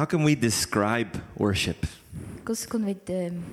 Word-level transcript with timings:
How 0.00 0.06
can 0.06 0.24
we 0.24 0.34
describe 0.34 1.20
worship? 1.36 1.86
Hvordan 2.44 2.68
kan 2.70 2.86
vi 2.86 2.94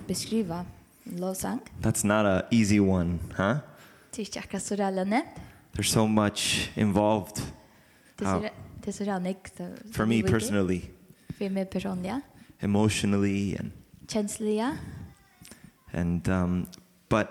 beskriva 0.08 0.66
lovsang? 1.06 1.60
That's 1.82 2.06
not 2.06 2.26
a 2.26 2.48
easy 2.52 2.80
one, 2.80 3.20
huh? 3.38 3.58
Det 4.12 4.20
er 4.20 4.20
ikke 4.20 4.40
akkurat 4.40 4.62
så 4.62 4.76
relevant. 4.76 5.26
There's 5.78 5.90
so 5.90 6.08
much 6.08 6.72
involved. 6.78 7.36
Det 8.20 8.28
er 8.88 8.92
så 8.92 9.04
relevant. 9.04 9.62
For 9.92 10.06
me 10.06 10.24
personally. 10.24 10.82
For 11.38 11.50
meg 11.50 11.68
personlig. 11.68 12.22
Emotionally 12.62 13.56
and 13.60 13.72
kjenslig. 14.08 14.78
And 15.94 16.28
um 16.30 16.68
but 17.10 17.28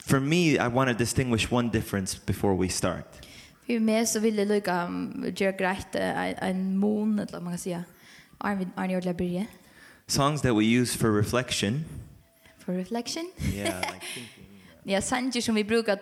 for 0.00 0.20
me 0.20 0.56
I 0.56 0.68
want 0.68 0.90
to 0.90 0.98
distinguish 0.98 1.52
one 1.52 1.70
difference 1.70 2.20
before 2.26 2.54
we 2.54 2.68
start. 2.68 3.27
För 3.68 3.80
mig 3.80 4.06
så 4.06 4.20
ville 4.20 4.62
um, 4.86 5.24
gjøre 5.36 5.52
greit 5.52 5.92
grejt 5.92 6.38
en 6.42 6.76
mån, 6.76 7.18
eller 7.18 7.40
man 7.40 7.52
kan 7.52 7.58
si, 7.58 7.76
Arne 8.40 8.68
Arne 8.76 9.14
Berge. 9.14 9.46
Songs 10.06 10.40
that 10.40 10.54
we 10.54 10.64
use 10.64 10.98
for 10.98 11.18
reflection. 11.18 11.84
For 12.58 12.72
reflection? 12.72 13.24
yeah, 13.54 13.80
like 13.80 14.06
thinking. 14.14 14.44
Ja, 14.86 15.00
sanger 15.00 15.40
som 15.40 15.54
vi 15.54 15.64
brukar 15.64 15.96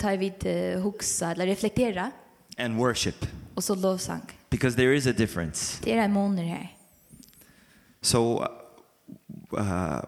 ta 0.00 0.16
vid 0.16 0.46
huxa 0.82 1.30
eller 1.30 1.46
reflektera. 1.46 2.10
And 2.58 2.76
worship. 2.76 3.26
Og 3.56 3.62
så 3.62 3.74
lovsang. 3.74 4.30
Because 4.50 4.76
there 4.76 4.96
is 4.96 5.06
a 5.06 5.12
difference. 5.12 5.80
Det 5.84 5.92
er 5.92 6.04
en 6.04 6.12
månad 6.12 6.44
her. 6.44 6.66
So, 8.02 8.44
uh, 9.52 10.00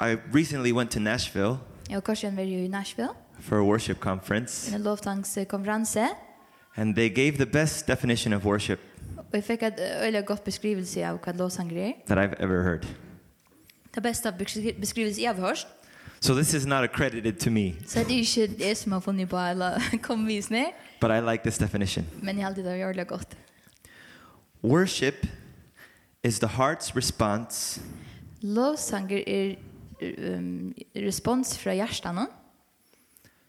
I 0.00 0.16
recently 0.34 0.72
went 0.72 0.90
to 0.90 1.00
Nashville. 1.00 1.56
Jag 1.90 2.02
var 2.06 2.42
jo 2.42 2.58
i 2.58 2.68
Nashville. 2.68 3.10
For 3.40 3.58
a 3.58 3.62
worship 3.62 4.00
conference. 4.00 4.74
En 4.74 4.82
lovtangskonferens. 4.82 5.96
And 6.74 6.96
they 6.96 7.08
gave 7.08 7.38
the 7.38 7.46
best 7.46 7.86
definition 7.86 8.32
of 8.32 8.44
worship. 8.44 8.80
Och 9.16 9.34
jag 9.38 9.44
fick 9.44 9.62
ett 9.62 9.78
öle 9.78 10.22
gott 10.22 10.44
beskrivelse 10.44 11.10
av 11.10 11.18
vad 11.26 11.36
lovsång 11.36 11.72
är. 11.72 11.92
That 12.06 12.18
I've 12.18 12.42
ever 12.42 12.62
heard. 12.62 12.86
Det 13.94 14.00
bästa 14.00 14.32
beskrivelse 14.32 15.20
jag 15.20 15.34
har 15.34 15.48
hört. 15.48 15.66
So 16.20 16.34
this 16.34 16.54
is 16.54 16.66
not 16.66 16.84
accredited 16.84 17.40
to 17.40 17.50
me. 17.50 17.72
Så 17.86 17.98
det 17.98 18.14
är 18.14 18.38
ju 18.38 18.46
det 18.46 18.74
som 18.74 18.92
har 18.92 19.00
funnit 19.00 19.30
på 19.30 19.36
alla 19.36 19.82
komvisne. 20.02 20.72
But 21.00 21.10
I 21.10 21.20
like 21.30 21.42
this 21.44 21.58
definition. 21.58 22.04
Men 22.20 22.38
jag 22.38 22.46
alltid 22.46 22.66
har 22.66 22.74
gjort 22.74 22.96
det 22.96 23.04
gott. 23.04 23.36
Worship 24.60 25.14
is 26.22 26.38
the 26.38 26.46
heart's 26.46 26.94
response. 26.94 27.80
Lovsång 28.40 29.12
är 29.12 29.58
respons 30.94 31.56
från 31.58 31.76
hjärtan. 31.76 32.26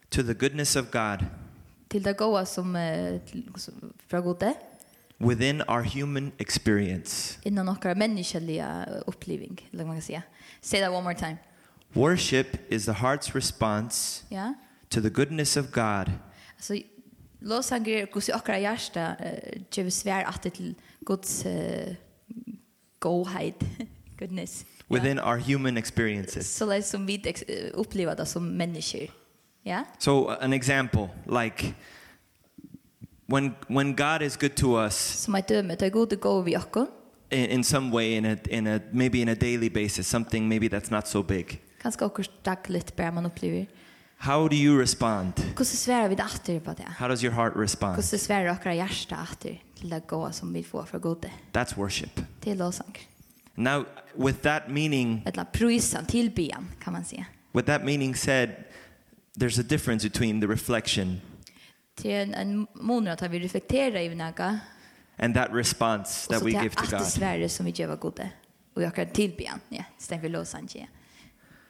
To 0.09 0.23
the 0.23 0.33
goodness 0.33 0.75
of 0.75 0.91
God 0.91 1.25
till 1.95 2.03
det 2.03 2.17
gode 2.17 2.45
som 2.45 2.75
fra 4.07 4.19
gode 4.19 4.53
within 5.19 5.61
our 5.67 5.81
human 5.81 6.31
experience. 6.39 7.39
Innan 7.43 7.69
okkar 7.69 7.95
menneskelige 7.95 8.65
uppleving, 9.07 9.69
eller 9.71 9.85
man 9.85 9.95
kan 9.95 10.01
säga. 10.01 10.21
Say 10.61 10.79
that 10.79 10.91
one 10.91 11.03
more 11.03 11.16
time. 11.16 11.38
Worship 11.93 12.47
is 12.69 12.85
the 12.85 12.91
heart's 12.91 13.35
response 13.35 14.25
yeah. 14.31 14.53
to 14.89 15.01
the 15.01 15.09
goodness 15.09 15.57
of 15.57 15.71
God. 15.71 16.11
Alltså 16.55 16.75
lovsång 17.39 17.88
är 17.88 18.05
kus 18.05 18.29
i 18.29 18.33
okra 18.33 18.59
hjärta 18.59 19.16
ger 19.71 19.89
svär 19.89 20.23
att 20.23 20.41
till 20.41 20.75
Guds 20.99 21.45
godhet, 22.99 23.63
goodness. 24.19 24.66
Within 24.88 25.19
our 25.19 25.38
human 25.38 25.77
experiences. 25.77 26.55
Så 26.55 26.66
det 26.66 26.83
som 26.83 27.05
vi 27.05 27.35
upplever 27.73 28.16
det 28.16 28.25
som 28.25 28.57
människor. 28.57 29.24
Yeah. 29.66 29.83
So 29.97 30.30
an 30.30 30.53
example 30.53 31.09
like 31.25 31.73
when 33.25 33.55
when 33.67 33.95
God 33.95 34.22
is 34.22 34.38
good 34.38 34.55
to 34.55 34.85
us. 34.85 34.95
Som 34.95 35.35
ett 35.35 35.47
döme 35.47 35.75
tar 35.75 35.89
god 35.89 36.19
gå 36.19 36.41
vi 36.41 36.57
också. 36.57 36.88
In, 37.30 37.45
in 37.45 37.63
some 37.63 37.91
way 37.91 38.16
in 38.16 38.25
a 38.25 38.38
in 38.49 38.67
a 38.67 38.80
maybe 38.91 39.22
in 39.22 39.30
a 39.30 39.35
daily 39.35 39.69
basis 39.69 40.07
something 40.07 40.47
maybe 40.47 40.69
that's 40.69 40.91
not 40.91 41.07
so 41.07 41.23
big. 41.23 41.62
Kanske 41.81 42.06
också 42.06 42.31
dagligt 42.44 42.95
bär 42.95 43.12
man 43.12 43.25
upplever. 43.25 43.67
How 44.17 44.47
do 44.47 44.56
you 44.56 44.79
respond? 44.79 45.34
Hur 45.57 45.66
så 45.66 45.78
svär 45.78 46.09
vi 46.09 46.16
åter 46.16 46.59
på 46.59 46.73
det? 46.73 46.88
How 46.97 47.07
does 47.07 47.23
your 47.23 47.34
heart 47.34 47.53
respond? 47.56 47.95
Hur 47.95 48.03
så 48.03 48.18
svär 48.18 48.57
våra 48.63 48.73
hjärta 48.73 49.28
til 49.39 49.59
till 49.75 49.89
det 49.89 50.07
goda 50.07 50.31
som 50.31 50.53
vi 50.53 50.63
får 50.63 50.85
från 50.85 51.01
gode. 51.01 51.31
That's 51.51 51.75
worship. 51.75 52.22
Till 52.39 52.57
lovsång. 52.57 52.97
Now 53.56 53.85
with 54.16 54.39
that 54.39 54.68
meaning 54.68 55.23
Ett 55.25 55.35
la 55.35 55.45
prisan 55.45 56.06
tillbedjan 56.06 56.68
kan 56.84 56.94
man 56.94 57.06
säga. 57.06 57.25
With 57.51 57.68
that 57.68 57.85
meaning 57.85 58.16
said 58.16 58.50
there's 59.38 59.59
a 59.59 59.63
difference 59.63 60.09
between 60.09 60.41
the 60.41 60.47
reflection 60.47 61.22
till 61.96 62.34
en 62.34 62.68
månad 62.73 63.23
att 63.23 63.31
vi 63.31 63.40
reflekterar 63.40 64.00
i 64.00 64.16
naga 64.16 64.59
and 65.18 65.35
that 65.35 65.53
response 65.53 66.28
that 66.28 66.44
we 66.44 66.51
give 66.51 66.69
to 66.69 66.85
God. 66.91 67.01
Och 67.01 67.07
så 67.07 67.19
det 67.19 67.50
som 67.50 67.66
vi 67.66 67.72
ger 67.72 67.95
god 67.95 68.13
det. 68.16 68.29
Och 68.74 68.81
jag 68.81 68.95
kan 68.95 69.07
tillbe. 69.07 69.44
Ja, 69.69 69.84
stäng 69.97 70.22
vi 70.22 70.29
lås. 70.29 70.56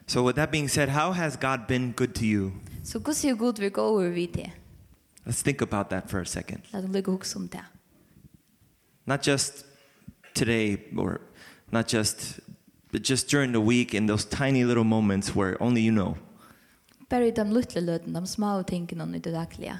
So 0.06 0.26
with 0.26 0.36
that 0.36 0.50
being 0.50 0.68
said, 0.68 0.88
how 0.88 1.12
has 1.12 1.36
God 1.36 1.66
been 1.68 1.92
good 1.92 2.14
to 2.14 2.22
you? 2.22 2.50
Så 2.84 2.98
hur 2.98 3.12
ser 3.12 3.34
god 3.34 3.58
vi 3.58 3.68
går 3.68 4.02
över 4.02 4.10
vid 4.10 4.32
det. 4.32 4.50
Let's 5.24 5.42
think 5.42 5.62
about 5.62 5.88
that 5.90 6.10
for 6.10 6.20
a 6.20 6.24
second. 6.24 6.62
Låt 6.70 6.84
oss 6.84 6.90
lägga 6.90 7.12
hooks 7.12 7.36
om 7.36 7.48
det. 7.48 7.64
Not 9.04 9.26
just 9.26 9.64
today 10.34 10.78
or 10.96 11.20
not 11.70 11.92
just 11.92 12.40
but 12.90 13.10
just 13.10 13.30
during 13.30 13.52
the 13.52 13.60
week 13.60 13.94
in 13.94 14.06
those 14.06 14.28
tiny 14.28 14.64
little 14.64 14.84
moments 14.84 15.34
where 15.36 15.62
only 15.62 15.80
you 15.80 15.92
know. 15.92 16.16
Bare 17.08 17.28
i 17.28 17.30
de 17.30 17.44
lille 17.44 17.80
løtene, 17.80 18.20
de 18.20 18.26
små 18.26 18.62
tingene 18.62 19.16
i 19.16 19.18
det 19.18 19.32
daglige. 19.32 19.78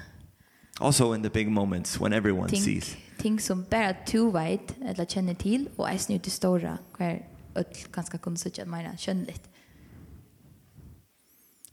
Also 0.79 1.13
in 1.13 1.23
the 1.23 1.29
big 1.29 1.51
moments 1.51 1.99
when 1.99 2.13
everyone 2.13 2.49
ting, 2.49 2.63
sees. 2.63 2.97
Ting 3.19 3.41
som 3.41 3.63
bare 3.63 3.95
to 4.05 4.29
vet, 4.29 4.75
eller 4.85 5.05
kjenner 5.05 5.33
til, 5.33 5.69
og 5.77 5.93
er 5.93 5.97
snu 5.97 6.17
til 6.17 6.31
store, 6.31 6.77
hver 6.97 7.17
ødel 7.57 7.91
ganske 7.91 8.17
kunne 8.17 8.37
sitte, 8.37 8.65
mener, 8.65 8.95
skjønner 8.97 9.25
litt. 9.25 9.49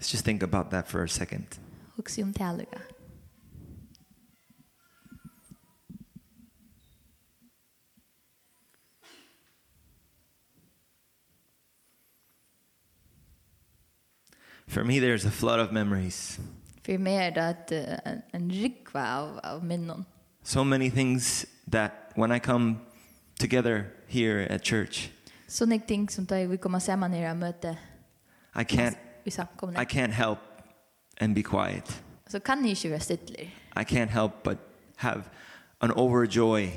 Let's 0.01 0.13
just 0.13 0.25
think 0.25 0.43
about 0.43 0.71
that 0.71 0.89
for 0.89 1.03
a 1.03 1.07
second. 1.09 1.61
Husk 1.97 2.19
om 2.23 2.33
det 2.33 2.67
For 14.67 14.85
me 14.85 15.01
there's 15.01 15.27
a 15.27 15.31
flood 15.31 15.61
of 15.61 15.73
memories. 15.73 16.39
För 16.83 16.99
mig 16.99 17.17
är 17.17 17.31
det 17.31 17.49
att 17.49 17.73
en, 17.73 18.23
en 18.33 18.51
rikva 18.51 19.19
av, 19.19 19.41
av 19.43 19.65
minnen. 19.65 20.05
So 20.43 20.65
many 20.65 20.91
things 20.91 21.47
that 21.71 21.93
when 22.15 22.33
I 22.33 22.41
come 22.41 22.75
together 23.41 23.85
here 24.07 24.55
at 24.55 24.65
church. 24.65 25.11
So 25.49 25.67
några 25.67 25.87
ting 25.87 26.09
som 26.09 26.25
då 26.25 26.47
vi 26.47 26.57
kommer 26.57 26.79
samman 26.79 27.15
i 27.15 27.21
det 27.21 27.27
här. 27.27 27.77
I 28.55 28.65
can't 28.65 28.97
i. 29.25 29.31
I 29.83 29.85
can't 29.85 30.13
help 30.13 30.39
and 31.21 31.35
be 31.35 31.43
quiet. 31.43 32.03
Så 32.27 32.41
kan 32.41 32.59
ni 32.59 32.71
ikke 32.71 32.91
være 32.91 33.01
stilla. 33.01 33.43
I 33.77 33.85
can't 33.85 34.11
help 34.11 34.33
but 34.45 34.59
have 34.97 35.23
an 35.81 35.91
overjoy. 35.91 36.71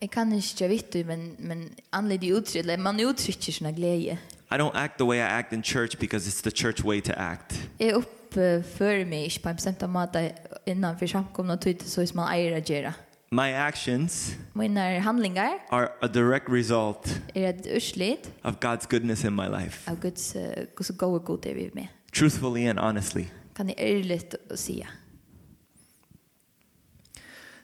Jeg 0.00 0.10
kan 0.10 0.32
ikke 0.32 0.56
jag 0.60 0.68
vet 0.70 0.94
men, 0.94 1.06
men 1.06 1.36
men 1.38 1.74
anledning 1.92 2.32
uttryck 2.32 2.78
man 2.78 3.00
uttrycker 3.00 3.52
sånne 3.52 3.72
glede. 3.72 4.18
I 4.50 4.56
don't 4.56 4.74
act 4.74 4.98
the 4.98 5.06
way 5.06 5.18
I 5.18 5.26
act 5.38 5.52
in 5.52 5.62
church 5.62 5.98
because 5.98 6.28
it's 6.28 6.42
the 6.42 6.50
church 6.50 6.84
way 6.84 7.00
to 7.00 7.12
act. 7.18 7.68
Jeg 7.80 7.94
oppfører 7.94 9.04
meg 9.04 9.24
ikke 9.24 9.42
på 9.42 9.48
en 9.48 9.56
bestemt 9.56 9.82
måte 9.90 10.32
innan 10.66 10.98
for 10.98 11.06
samkomne 11.06 11.56
og 11.56 11.60
tøyte 11.60 11.88
så 11.88 12.06
som 12.06 12.20
man 12.22 12.32
eier 12.34 12.58
å 12.58 12.62
gjøre. 12.62 12.92
My 13.34 13.50
actions 13.50 14.36
Mina 14.54 15.00
handlingar 15.00 15.58
are 15.70 15.88
a 16.02 16.08
direct 16.08 16.48
result 16.48 17.20
er 17.34 17.48
ett 17.48 17.66
urslit 17.76 18.30
of 18.44 18.60
God's 18.60 18.86
goodness 18.86 19.24
in 19.24 19.34
my 19.34 19.48
life. 19.48 19.90
Av 19.90 20.00
Guds 20.00 20.36
Guds 20.76 20.90
goda 20.90 21.24
godhet 21.24 21.56
vi 21.56 21.70
med. 21.74 21.88
Truthfully 22.12 22.66
and 22.66 22.78
honestly. 22.78 23.26
Kan 23.56 23.66
det 23.66 23.74
ärligt 23.78 24.34
säga. 24.54 24.86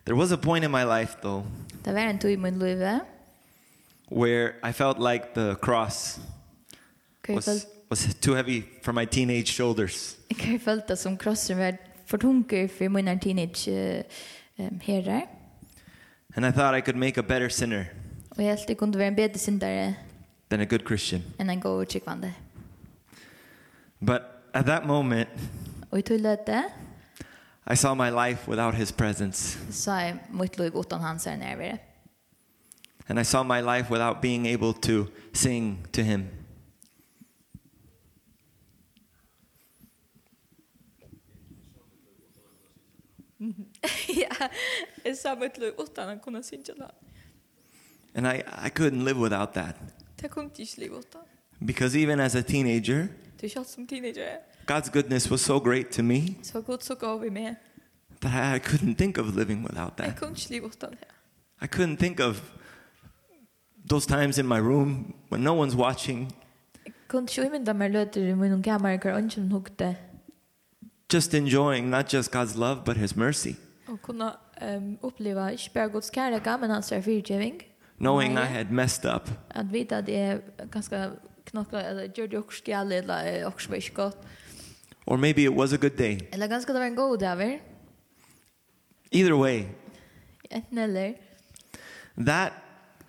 There 0.05 0.17
was 0.17 0.33
a 0.33 0.37
point 0.37 0.65
in 0.65 0.71
my 0.71 0.85
life 0.85 1.17
though. 1.23 1.45
Det 1.85 1.93
var 1.93 2.01
en 2.01 2.19
tid 2.19 2.31
i 2.31 2.37
min 2.37 2.59
liv 2.59 3.01
where 4.09 4.55
I 4.63 4.73
felt 4.73 4.99
like 4.99 5.35
the 5.35 5.55
cross 5.63 6.19
was 7.29 7.67
was 7.91 8.15
too 8.15 8.35
heavy 8.35 8.63
for 8.83 8.93
my 8.93 9.07
teenage 9.07 9.49
shoulders. 9.49 10.17
Jag 10.29 10.47
har 10.47 10.59
följt 10.59 10.99
som 10.99 11.17
krossen 11.17 11.59
var 11.59 11.77
för 12.07 12.19
tunga 12.19 12.69
för 12.69 12.89
mina 12.89 13.19
teenage 13.19 13.69
um, 13.69 14.81
herrar. 14.83 15.27
And 16.35 16.47
I 16.47 16.53
thought 16.53 16.79
I 16.79 16.81
could 16.81 16.97
make 16.97 17.21
a 17.21 17.23
better 17.23 17.49
sinner. 17.49 17.93
Och 18.29 18.43
jag 18.43 18.57
tänkte 18.57 18.75
kunde 18.75 18.99
vara 18.99 19.09
en 19.09 19.15
bättre 19.15 19.39
syndare. 19.39 19.95
Than 20.49 20.61
a 20.61 20.65
good 20.65 20.87
Christian. 20.87 21.23
And 21.39 21.51
I 21.51 21.57
go 21.57 21.85
to 21.85 21.93
Chikvande. 21.93 22.33
But 23.99 24.23
at 24.53 24.67
that 24.67 24.87
moment. 24.87 25.29
Och 25.91 25.99
i 25.99 26.03
tullet 26.03 26.49
I 27.73 27.77
saw 27.77 27.95
my 27.95 28.11
life 28.11 28.51
without 28.51 28.75
his 28.75 28.93
presence. 28.93 29.59
Så 29.71 29.91
jag 29.91 30.17
mitt 30.31 30.59
liv 30.59 30.73
utan 30.75 31.01
hans 31.01 31.27
närvaro. 31.27 31.79
And 33.07 33.19
I 33.19 33.25
saw 33.25 33.45
my 33.45 33.61
life 33.61 33.91
without 33.91 34.23
being 34.23 34.47
able 34.47 34.73
to 34.73 35.07
sing 35.33 35.87
to 35.93 36.03
him. 36.03 36.29
yeah, 44.09 44.51
Is 45.05 45.21
so 45.21 45.35
much 45.35 45.59
utan 45.79 46.09
att 46.09 46.23
kunna 46.23 46.43
synja 46.43 46.75
det. 46.75 46.91
And 48.15 48.27
I 48.27 48.43
I 48.67 48.71
couldn't 48.71 49.05
live 49.05 49.21
without 49.21 49.53
that. 49.53 49.77
Det 50.17 50.29
kunde 50.29 50.63
inte 50.63 50.81
leva 50.81 50.99
utan. 50.99 51.23
Because 51.59 51.99
even 51.99 52.21
as 52.21 52.35
a 52.35 52.43
teenager, 52.43 53.09
du 53.41 53.49
känns 53.49 53.69
som 53.69 53.87
teenager. 53.87 54.39
God's 54.67 54.93
goodness 54.93 55.31
was 55.31 55.43
so 55.43 55.61
great 55.61 55.93
to 55.93 56.03
me. 56.03 56.35
Så 56.43 56.61
gott 56.61 56.83
så 56.83 56.95
gav 56.95 57.21
vi 57.21 57.31
med. 57.31 57.55
That 58.21 58.57
I 58.57 58.59
couldn't 58.69 58.95
think 58.95 59.19
of 59.19 59.37
living 59.37 59.63
without 59.63 59.97
that. 59.97 60.07
Jag 60.07 60.17
kunde 60.17 60.41
inte 60.41 60.53
leva 60.53 60.67
utan 60.67 60.91
det. 60.91 61.65
I 61.65 61.69
couldn't 61.69 61.97
think 61.97 62.21
of 62.21 62.43
those 63.89 64.09
times 64.09 64.39
in 64.39 64.49
my 64.49 64.59
room 64.59 65.15
when 65.29 65.45
no 65.45 65.65
one's 65.65 65.77
watching. 65.77 66.33
Jag 66.85 66.95
kunde 67.07 67.33
inte 67.33 67.47
imynda 67.47 67.75
mig 67.75 67.89
löter 67.89 68.21
i 68.21 68.35
min 68.35 68.63
kammare 68.63 69.15
och 69.15 69.21
ingen 69.21 69.53
hukte 69.53 69.95
just 71.15 71.35
enjoying 71.35 71.91
not 71.91 72.13
just 72.13 72.33
God's 72.33 72.57
love 72.57 72.83
but 72.85 72.97
his 72.97 73.17
mercy. 73.17 73.55
Och 73.89 74.03
kunna 74.03 74.37
um, 74.61 74.99
uppleva 75.01 75.53
inte 75.53 75.71
bara 75.75 75.89
Guds 75.89 76.15
kärlek 76.15 76.45
men 76.45 76.71
hans 76.71 76.89
förgivning. 76.89 77.63
Knowing 77.99 78.33
I 78.33 78.47
had 78.59 78.71
messed 78.71 79.15
up. 79.15 79.23
Att 79.49 79.67
vita 79.67 79.99
att 79.99 80.07
det 80.07 80.17
är 80.17 80.43
ganska 80.71 81.11
knocka 81.45 81.81
eller 81.81 82.05
gjorde 82.05 82.37
jag 82.37 82.45
också 82.45 82.63
skall 82.63 82.93
eller 82.93 83.47
också 83.47 83.69
var 83.71 83.77
inte 83.77 83.91
gott. 83.91 84.27
Or 85.07 85.17
maybe 85.17 85.43
it 85.43 85.55
was 85.55 85.73
a 85.73 85.77
good 85.81 85.97
day. 85.97 86.29
Eller 86.33 86.49
ganska 86.49 86.73
det 86.73 86.79
var 86.79 86.87
en 86.87 86.95
god 86.95 87.21
dag. 87.21 87.61
Either 89.11 89.33
way. 89.33 89.65
Enten 90.51 90.79
eller. 90.79 91.15
That 92.27 92.53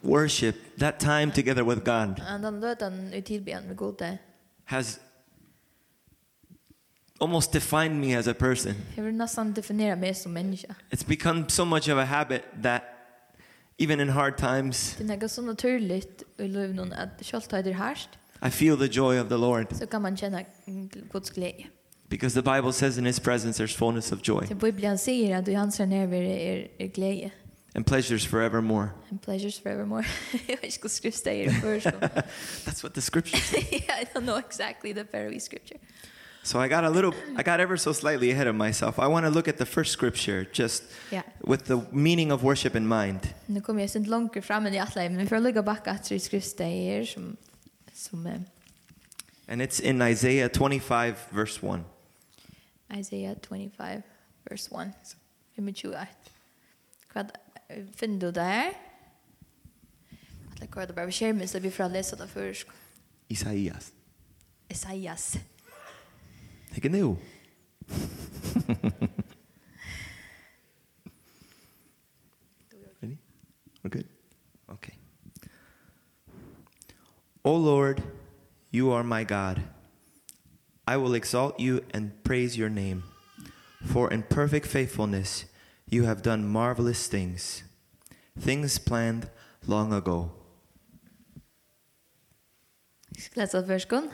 worship, 0.01 0.55
that 0.79 0.99
time 0.99 1.31
together 1.31 1.63
with 1.63 1.83
God. 1.83 2.21
And 2.27 2.43
den 2.43 2.59
lötan 2.59 3.13
i 3.13 3.21
tillbedjan 3.21 3.63
med 3.63 3.77
day. 3.99 4.17
Has 4.65 4.99
almost 7.21 7.51
define 7.51 7.99
me 7.99 8.17
as 8.17 8.27
a 8.27 8.33
person. 8.33 8.75
Jag 8.95 9.03
vill 9.03 9.15
nästan 9.15 9.53
definiera 9.53 9.95
mig 9.95 10.15
som 10.15 10.33
människa. 10.33 10.75
It's 10.89 11.07
become 11.07 11.49
so 11.49 11.65
much 11.65 11.89
of 11.89 11.97
a 11.97 12.05
habit 12.05 12.41
that 12.63 12.83
even 13.77 13.99
in 13.99 14.09
hard 14.09 14.37
times. 14.37 14.95
Det 14.99 15.23
är 15.23 15.27
så 15.27 15.41
naturligt 15.41 16.23
i 16.37 16.47
livet 16.47 16.79
at 16.93 17.19
att 17.19 17.25
själta 17.25 17.61
det 17.61 17.71
härst. 17.71 18.09
I 18.47 18.49
feel 18.49 18.77
the 18.77 18.85
joy 18.85 19.19
of 19.19 19.29
the 19.29 19.37
Lord. 19.37 19.75
Så 19.75 19.87
kan 19.87 20.01
man 20.01 20.17
känna 20.17 20.43
Guds 21.11 21.29
glädje. 21.29 21.67
Because 22.09 22.41
the 22.41 22.51
Bible 22.55 22.73
says 22.73 22.97
in 22.97 23.05
his 23.05 23.19
presence 23.19 23.63
there's 23.63 23.77
fullness 23.77 24.11
of 24.11 24.19
joy. 24.23 24.45
Det 24.47 24.55
Bibeln 24.55 24.97
säger 24.97 25.37
att 25.37 25.47
i 25.47 25.53
hans 25.53 25.79
närvaro 25.79 26.23
är 26.77 26.87
glädje. 26.87 27.31
And 27.73 27.85
pleasures 27.85 28.27
forevermore. 28.27 28.89
And 29.11 29.21
pleasures 29.21 29.59
forevermore. 29.59 30.05
Jag 30.61 30.73
ska 30.73 30.89
skriva 30.89 31.15
det 31.23 31.43
i 31.43 31.49
första. 31.49 31.91
That's 32.65 32.83
what 32.83 32.93
the 32.93 33.01
scripture 33.01 33.41
says. 33.41 33.63
yeah, 33.71 34.01
I 34.01 34.05
don't 34.13 34.25
know 34.25 34.37
exactly 34.37 34.93
the 34.93 35.03
very 35.11 35.39
scripture. 35.39 35.79
So 36.43 36.59
I 36.59 36.67
got 36.67 36.83
a 36.83 36.89
little 36.89 37.13
I 37.37 37.43
got 37.43 37.59
ever 37.59 37.77
so 37.77 37.93
slightly 37.93 38.31
ahead 38.31 38.47
of 38.47 38.55
myself. 38.55 38.99
I 38.99 39.07
want 39.07 39.25
to 39.25 39.31
look 39.31 39.47
at 39.47 39.57
the 39.57 39.65
first 39.65 39.91
scripture 39.91 40.47
just 40.53 40.83
yeah. 41.11 41.21
with 41.41 41.65
the 41.65 41.85
meaning 41.91 42.31
of 42.31 42.43
worship 42.43 42.75
in 42.75 42.87
mind. 42.87 43.19
Nu 43.45 43.61
kommer 43.61 43.81
jag 43.81 43.89
sent 43.89 44.07
långt 44.07 44.45
fram 44.45 44.67
i 44.67 44.79
att 44.79 44.95
men 44.95 45.27
för 45.27 45.35
att 45.35 45.43
lägga 45.43 45.63
backa 45.63 45.97
till 45.97 46.21
skrifter 46.21 47.05
som 47.05 47.37
som 47.93 48.45
And 49.47 49.61
it's 49.61 49.81
in 49.81 50.01
Isaiah 50.01 50.49
25 50.49 51.15
verse 51.29 51.59
1. 51.67 51.81
Isaiah 52.99 53.35
25 53.49 54.03
verse 54.49 54.69
1. 54.75 55.17
Vi 55.55 55.63
må 55.63 55.69
ju 55.69 55.95
att 55.95 56.31
vad 57.13 57.31
finn 57.95 58.19
du 58.19 58.31
där? 58.31 58.73
Att 60.51 60.59
lägga 60.59 60.85
det 60.85 60.93
bara 60.93 61.11
skärmen 61.11 61.47
så 61.47 61.59
vi 61.59 61.71
får 61.71 61.89
läsa 61.89 62.15
det 62.15 62.27
först. 62.27 62.67
Isaias. 63.27 63.91
Isaias. 64.69 65.37
Ikke 66.75 66.89
nu. 66.89 67.17
Ready? 73.01 73.17
We're 73.83 73.89
good? 73.89 74.07
Okay. 74.69 74.93
O 77.43 77.55
Lord, 77.55 78.03
you 78.71 78.91
are 78.91 79.03
my 79.03 79.23
God. 79.23 79.61
I 80.87 80.97
will 80.97 81.13
exalt 81.13 81.59
you 81.59 81.81
and 81.93 82.11
praise 82.23 82.57
your 82.57 82.69
name. 82.69 83.03
For 83.85 84.11
in 84.11 84.23
perfect 84.23 84.67
faithfulness 84.67 85.45
you 85.89 86.03
have 86.03 86.21
done 86.21 86.47
marvelous 86.47 87.07
things, 87.07 87.63
things 88.39 88.79
planned 88.79 89.29
long 89.67 89.93
ago. 89.93 90.31
Jeg 93.15 93.47
skal 93.49 93.65
lese 93.67 93.87
Gunn? 93.87 94.09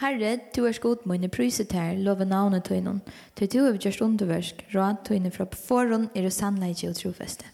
Herre, 0.00 0.38
du 0.56 0.64
er 0.64 0.72
skod 0.72 1.04
mine 1.04 1.28
pryset 1.28 1.72
her, 1.72 1.92
love 2.00 2.24
navnet 2.24 2.64
tøynen. 2.64 3.02
Til 3.36 3.48
du 3.52 3.58
er 3.66 3.76
gjørst 3.76 4.00
underversk, 4.00 4.62
råd 4.74 5.02
tøynen 5.04 5.32
fra 5.32 5.44
forhånd 5.52 6.08
er 6.14 6.24
det 6.24 6.32
sannleidje 6.32 6.88
og 6.88 6.96
trofeste. 6.96 7.44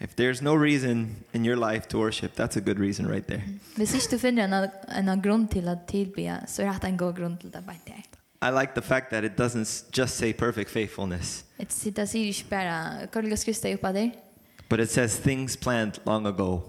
If 0.00 0.16
there's 0.16 0.42
no 0.42 0.54
reason 0.54 1.24
in 1.32 1.46
your 1.46 1.56
life 1.56 1.88
to 1.88 1.98
worship, 1.98 2.34
that's 2.34 2.56
a 2.56 2.60
good 2.60 2.78
reason 2.78 3.06
right 3.06 3.26
there. 3.26 3.42
Hvis 3.76 3.94
ikke 3.94 4.06
du 4.10 4.18
finner 4.18 4.44
en, 4.44 5.08
en 5.08 5.22
grunn 5.22 5.48
til 5.48 5.68
at 5.68 5.78
tilbe, 5.88 6.40
så 6.46 6.62
er 6.62 6.78
det 6.82 6.88
en 6.88 6.98
god 6.98 7.14
grunn 7.14 7.36
til 7.36 7.52
det 7.52 7.64
bare 7.66 7.78
der. 7.86 8.02
I 8.42 8.50
like 8.50 8.72
the 8.74 8.82
fact 8.82 9.10
that 9.10 9.24
it 9.24 9.40
doesn't 9.40 9.84
just 9.98 10.16
say 10.16 10.32
perfect 10.32 10.70
faithfulness. 10.70 11.44
It 11.58 11.70
doesn't 11.98 12.32
say 12.32 12.44
bara, 12.50 13.06
kan 13.12 13.30
du 13.30 13.36
skriva 13.36 13.74
upp 13.74 13.82
där? 13.82 14.10
But 14.68 14.80
it 14.80 14.90
says 14.90 15.16
things 15.16 15.56
planned 15.56 16.00
long 16.06 16.26
ago 16.26 16.60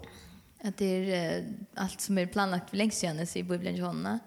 att 0.64 0.78
det 0.78 0.86
är 0.86 1.42
uh, 1.42 1.50
allt 1.74 2.02
som 2.02 2.18
är 2.18 2.26
planlagt 2.26 2.70
för 2.70 2.78
längst 2.78 2.98
sedan 2.98 3.28
i 3.36 3.44
Bibeln 3.44 3.76
Johanna. 3.76 4.20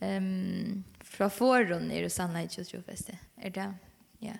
Ehm 0.00 0.24
um, 0.24 0.84
från 1.00 1.30
förrun 1.30 1.90
är 1.90 2.02
det 2.02 2.10
sanna 2.10 2.42
just 2.42 2.74
ju 2.74 2.82
fest. 2.82 3.10
Är 3.36 3.50
det? 3.50 3.74
Ja. 4.18 4.32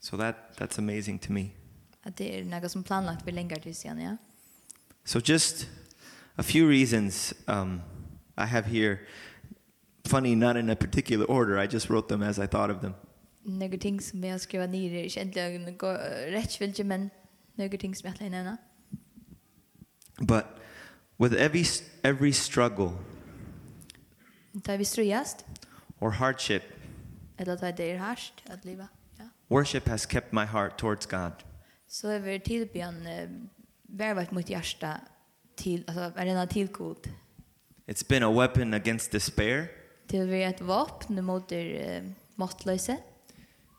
So 0.00 0.16
that 0.16 0.36
that's 0.56 0.78
amazing 0.78 1.18
to 1.18 1.32
me. 1.32 1.48
Att 2.02 2.16
det 2.16 2.38
är 2.38 2.44
något 2.44 2.70
som 2.70 2.84
planlagt 2.84 3.24
för 3.24 3.32
längre 3.32 3.56
tid 3.56 3.76
sedan, 3.76 4.00
ja. 4.00 4.16
So 5.04 5.20
just 5.24 5.68
a 6.34 6.42
few 6.42 6.78
reasons 6.78 7.34
um 7.46 7.80
I 8.36 8.46
have 8.46 8.68
here 8.68 8.98
funny 10.04 10.36
not 10.36 10.56
in 10.56 10.70
a 10.70 10.76
particular 10.76 11.30
order. 11.30 11.64
I 11.64 11.68
just 11.72 11.90
wrote 11.90 12.08
them 12.08 12.22
as 12.22 12.38
I 12.38 12.46
thought 12.46 12.76
of 12.76 12.80
them. 12.80 12.94
Några 13.42 13.78
ting 13.78 14.00
som 14.00 14.24
jag 14.24 14.40
skriver 14.40 14.68
ner 14.68 14.92
är 14.92 15.04
egentligen 15.04 15.78
rätt 16.26 16.60
vilket 16.60 16.86
men 16.86 17.10
några 17.54 17.78
ting 17.78 17.94
som 17.94 18.06
jag 18.06 18.18
tänkte 18.18 18.36
nämna. 18.36 18.56
But 20.18 20.44
with 21.18 21.34
every 21.34 21.64
every 22.02 22.32
struggle 22.32 22.92
Ta 24.62 24.76
vi 24.76 24.84
strujast 24.84 25.44
or 26.00 26.10
hardship 26.10 26.62
Eller 27.38 27.56
ta 27.56 27.70
det 27.70 27.92
er 27.92 27.98
harst 27.98 28.42
at 28.46 28.64
leva. 28.64 28.86
Ja. 29.18 29.24
Worship 29.48 29.88
has 29.88 30.06
kept 30.06 30.32
my 30.32 30.44
heart 30.44 30.78
towards 30.78 31.06
God. 31.06 31.32
Så 31.88 32.08
är 32.08 32.18
vi 32.18 32.40
tillbön 32.40 33.08
värvat 33.82 34.30
mot 34.30 34.50
hjärta 34.50 35.00
till 35.56 35.84
alltså 35.86 36.20
är 36.20 36.24
den 36.24 36.48
till 36.48 36.66
god. 36.66 37.08
It's 37.86 38.08
been 38.08 38.22
a 38.22 38.30
weapon 38.30 38.74
against 38.74 39.12
despair. 39.12 39.68
Till 40.06 40.26
vi 40.26 40.42
ett 40.42 40.60
vapen 40.60 41.24
mot 41.24 41.48
det 41.48 42.02
måttlösa. 42.34 42.96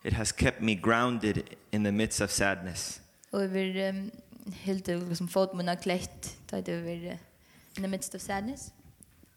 It 0.04 0.14
has 0.14 0.32
kept 0.32 0.62
me 0.62 0.76
grounded 0.76 1.44
in 1.72 1.84
the 1.84 1.92
midst 1.92 2.22
of 2.22 2.32
sadness. 2.32 3.02
Och 3.30 3.56
vi 3.56 4.12
helt 4.54 4.88
liksom 4.88 5.28
fått 5.28 5.56
mina 5.56 5.76
klätt 5.76 6.38
ta 6.48 6.62
det 6.62 6.72
över 6.72 7.20
in 7.78 7.84
the 7.84 7.88
midst 7.88 8.16
of 8.16 8.22
sadness 8.22 8.74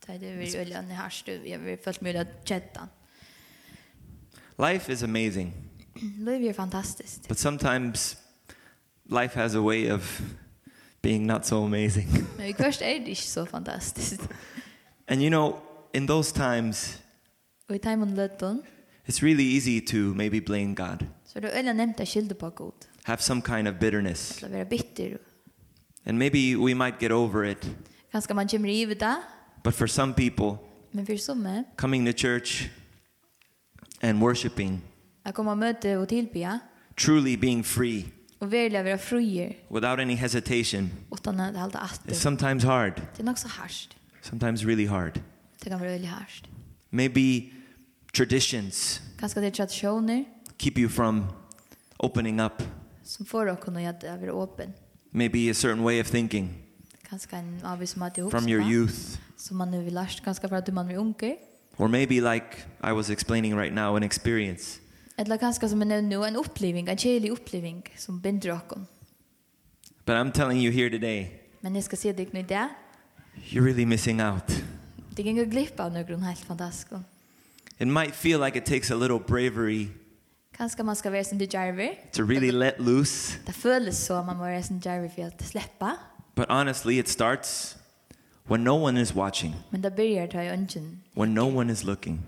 ta 0.06 0.12
det 0.12 0.28
över 0.28 0.56
öliga 0.56 0.82
när 0.82 0.94
harst 0.94 1.28
jag 1.44 1.58
vill 1.58 1.78
fullt 1.78 2.00
möjligt 2.00 2.22
att 2.22 2.48
chatta 2.48 2.88
Life 4.58 4.92
is 4.92 5.02
amazing. 5.02 5.52
Life 6.18 6.42
is 6.42 6.56
fantastic. 6.56 7.20
But 7.28 7.38
sometimes 7.38 8.16
life 9.08 9.34
has 9.34 9.54
a 9.54 9.60
way 9.60 9.88
of 9.92 10.20
being 11.00 11.26
not 11.26 11.46
so 11.46 11.64
amazing. 11.64 12.08
Men 12.36 12.46
i 12.46 12.52
kvart 12.52 12.80
är 12.82 13.00
det 13.00 13.08
inte 13.08 13.14
så 13.14 13.46
fantastiskt. 13.46 14.20
And 15.06 15.22
you 15.22 15.30
know, 15.30 15.60
in 15.92 16.06
those 16.06 16.34
times 16.34 16.98
Och 17.68 17.76
i 17.76 17.78
timon 17.78 18.14
lödden 18.14 18.62
It's 19.06 19.22
really 19.22 19.54
easy 19.54 19.80
to 19.80 19.96
maybe 19.96 20.40
blame 20.40 20.74
God. 20.74 21.06
Så 21.24 21.40
det 21.40 21.50
är 21.50 21.74
nämnt 21.74 22.00
att 22.00 22.08
skilda 22.08 22.34
på 22.34 22.50
Gud 22.50 22.88
have 23.08 23.22
some 23.22 23.40
kind 23.42 23.68
of 23.68 23.78
bitterness. 23.78 24.42
Att 24.42 24.50
vara 24.50 24.64
bitter. 24.64 25.18
And 26.06 26.18
maybe 26.18 26.56
we 26.56 26.74
might 26.74 27.02
get 27.02 27.12
over 27.12 27.44
it. 27.44 27.70
Kanske 28.12 28.34
man 28.34 28.48
kommer 28.48 28.82
över 28.82 28.94
det. 28.94 29.16
But 29.64 29.74
for 29.74 29.86
some 29.86 30.14
people, 30.14 30.58
men 30.90 31.06
för 31.06 31.16
somma, 31.16 31.64
coming 31.76 32.06
to 32.06 32.12
church 32.12 32.68
and 34.02 34.20
worshiping. 34.20 34.80
Att 35.22 35.34
komma 35.34 35.54
möte 35.54 35.96
och 35.96 36.08
tillbe. 36.08 36.58
Truly 36.94 37.36
being 37.36 37.64
free. 37.64 38.04
Och 38.38 38.52
välja 38.52 38.82
vara 38.82 38.98
frier. 38.98 39.56
Without 39.68 39.98
any 39.98 40.14
hesitation. 40.14 40.90
Utan 41.12 41.40
att 41.40 41.56
hålla 41.56 41.78
att. 41.78 42.06
It's 42.06 42.14
sometimes 42.14 42.64
hard. 42.64 43.02
Det 43.16 43.22
är 43.22 43.30
också 43.30 43.48
hårt. 43.48 43.96
Sometimes 44.22 44.64
really 44.64 44.86
hard. 44.86 45.20
Det 45.62 45.70
kan 45.70 45.80
vara 45.80 45.90
väldigt 45.90 46.10
hårt. 46.10 46.42
Maybe 46.90 47.50
traditions. 48.12 49.00
Kanske 49.20 49.40
det 49.40 49.50
traditioner. 49.50 50.24
Keep 50.58 50.72
you 50.76 50.88
from 50.88 51.26
opening 51.98 52.40
up 52.40 52.62
som 53.08 53.26
får 53.26 53.46
oss 53.46 53.58
kunna 53.60 53.82
göra 53.82 54.16
det 54.16 54.30
öppen. 54.30 54.72
Maybe 55.10 55.50
a 55.50 55.54
certain 55.54 55.82
way 55.82 56.00
of 56.00 56.10
thinking. 56.10 56.54
Kanske 57.08 57.36
en 57.36 57.64
avvis 57.64 57.90
som 57.90 58.02
att. 58.02 58.14
From 58.30 58.48
your 58.48 58.70
youth. 58.70 59.18
Som 59.36 59.56
man 59.56 59.70
nu 59.70 59.82
vill 59.82 59.94
lärt 59.94 60.24
kanske 60.24 60.48
för 60.48 60.56
att 60.56 60.68
man 60.68 60.90
är 60.90 60.96
unge. 60.96 61.36
Or 61.76 61.88
maybe 61.88 62.14
like 62.14 62.46
I 62.82 62.92
was 62.92 63.10
explaining 63.10 63.56
right 63.56 63.74
now 63.74 63.96
an 63.96 64.02
experience. 64.02 64.80
Eller 65.16 65.36
kanske 65.36 65.68
som 65.68 65.82
en 65.82 66.08
nå, 66.08 66.24
en 66.24 66.36
oppleving, 66.36 66.88
en 66.88 66.98
kärlig 66.98 67.32
oppleving 67.32 67.82
som 67.96 68.20
binder 68.20 68.48
dere. 68.48 68.84
But 70.04 70.14
I'm 70.14 70.32
telling 70.32 70.60
you 70.60 70.72
here 70.72 70.90
today. 70.90 71.30
Men 71.60 71.74
jeg 71.74 71.84
skal 71.84 71.98
si 71.98 72.12
deg 72.12 72.32
nå 72.32 72.40
i 72.40 72.42
det. 72.42 72.68
You're 73.50 73.64
really 73.64 73.84
missing 73.84 74.22
out. 74.22 74.64
Det 75.16 75.22
går 75.22 75.44
glipp 75.44 75.80
av 75.80 75.92
någon 75.92 76.22
helt 76.22 76.44
fantastisk. 76.44 76.92
It 77.78 77.88
might 77.88 78.14
feel 78.14 78.40
like 78.44 78.58
it 78.58 78.66
takes 78.66 78.90
a 78.90 78.94
little 78.94 79.18
bravery 79.18 79.88
Kanske 80.58 80.82
man 80.82 80.96
ska 80.96 81.10
vara 81.10 81.24
som 81.24 81.38
det 81.38 81.46
To 82.12 82.22
really 82.22 82.50
let 82.50 82.80
loose. 82.80 83.38
Det 83.46 83.52
føles 83.52 84.06
så 84.06 84.14
man 84.14 84.26
måste 84.26 84.38
vara 84.38 84.62
som 84.62 84.80
Jarvey 84.84 85.08
för 85.08 85.22
att 85.22 85.46
släppa. 85.46 85.96
But 86.34 86.48
honestly 86.48 86.98
it 86.98 87.08
starts 87.08 87.76
when 88.48 88.64
no 88.64 88.70
one 88.70 89.00
is 89.00 89.14
watching. 89.14 89.54
Men 89.70 89.82
det 89.82 89.90
börjar 89.90 90.26
ta 90.26 90.38
ungen. 90.38 91.02
When 91.14 91.34
no 91.34 91.58
one 91.58 91.72
is 91.72 91.84
looking. 91.84 92.20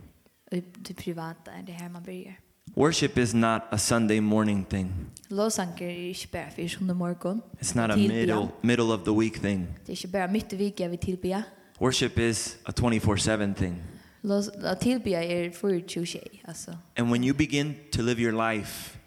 Det 0.76 0.94
privata 0.94 1.50
är 1.50 1.62
det 1.62 1.72
här 1.72 1.88
man 1.88 2.02
börjar. 2.02 2.38
Worship 2.74 3.18
is 3.18 3.34
not 3.34 3.62
a 3.70 3.78
Sunday 3.78 4.20
morning 4.20 4.64
thing. 4.64 4.92
Lovsånger 5.28 5.82
är 5.82 6.08
inte 6.08 6.28
bara 6.32 6.50
för 6.50 6.68
söndag 6.68 6.94
morgon. 6.94 7.40
It's 7.60 7.76
not 7.76 7.90
a 7.90 7.96
middle 7.96 8.48
middle 8.60 8.94
of 8.94 9.04
the 9.04 9.12
week 9.20 9.40
thing. 9.40 9.66
Det 9.86 9.92
är 9.92 9.96
inte 9.96 10.08
bara 10.08 10.28
mitt 10.28 10.52
i 10.52 10.56
veckan 10.56 10.90
vi 10.90 10.96
tillber. 10.96 11.42
Worship 11.78 12.18
is 12.18 12.56
a 12.64 12.72
24/7 12.72 13.54
thing. 13.54 13.82
Los 14.22 14.50
la 14.58 14.74
tilbia 14.74 15.22
er 15.22 15.52
for 15.52 15.80
tjushi, 15.88 16.40
altså. 16.48 16.70
And 16.96 17.10
when 17.10 17.24
you 17.24 17.34
begin 17.34 17.74
to 17.92 18.02
live 18.02 18.18
your 18.18 18.54
life. 18.54 18.98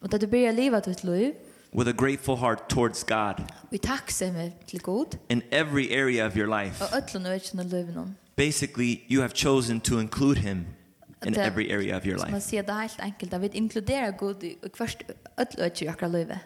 Og 0.00 0.14
at 0.14 0.20
du 0.20 0.26
byrjar 0.26 0.52
leva 0.52 0.80
ditt 0.80 1.04
liv. 1.04 1.32
With 1.74 1.88
a 1.88 1.92
grateful 1.92 2.36
heart 2.36 2.68
towards 2.68 3.04
God. 3.04 3.34
Vi 3.70 3.78
tacksamma 3.78 4.50
til 4.66 4.80
Gud. 4.80 5.18
In 5.28 5.42
every 5.50 5.90
area 5.90 6.26
of 6.26 6.36
your 6.36 6.62
life. 6.62 6.84
Og 6.84 6.88
öllum 6.88 7.26
økjum 7.26 7.60
av 7.60 7.66
livinum. 7.66 8.16
Basically, 8.36 9.00
you 9.08 9.20
have 9.20 9.32
chosen 9.34 9.80
to 9.80 9.98
include 9.98 10.38
him 10.38 10.66
in 11.26 11.34
every 11.38 11.70
area 11.70 11.96
of 11.96 12.06
your 12.06 12.16
life. 12.16 12.30
Man 12.30 12.40
ser 12.40 12.62
det 12.62 12.74
helt 12.80 13.00
enkelt 13.02 13.34
at 13.34 13.42
vi 13.42 13.50
inkludera 13.52 14.10
Gud 14.10 14.42
i 14.42 14.56
kvørt 14.72 15.02
öll 15.38 15.58
ökjum 15.58 15.88
av 15.88 15.92
akra 15.92 16.08
livet. 16.08 16.38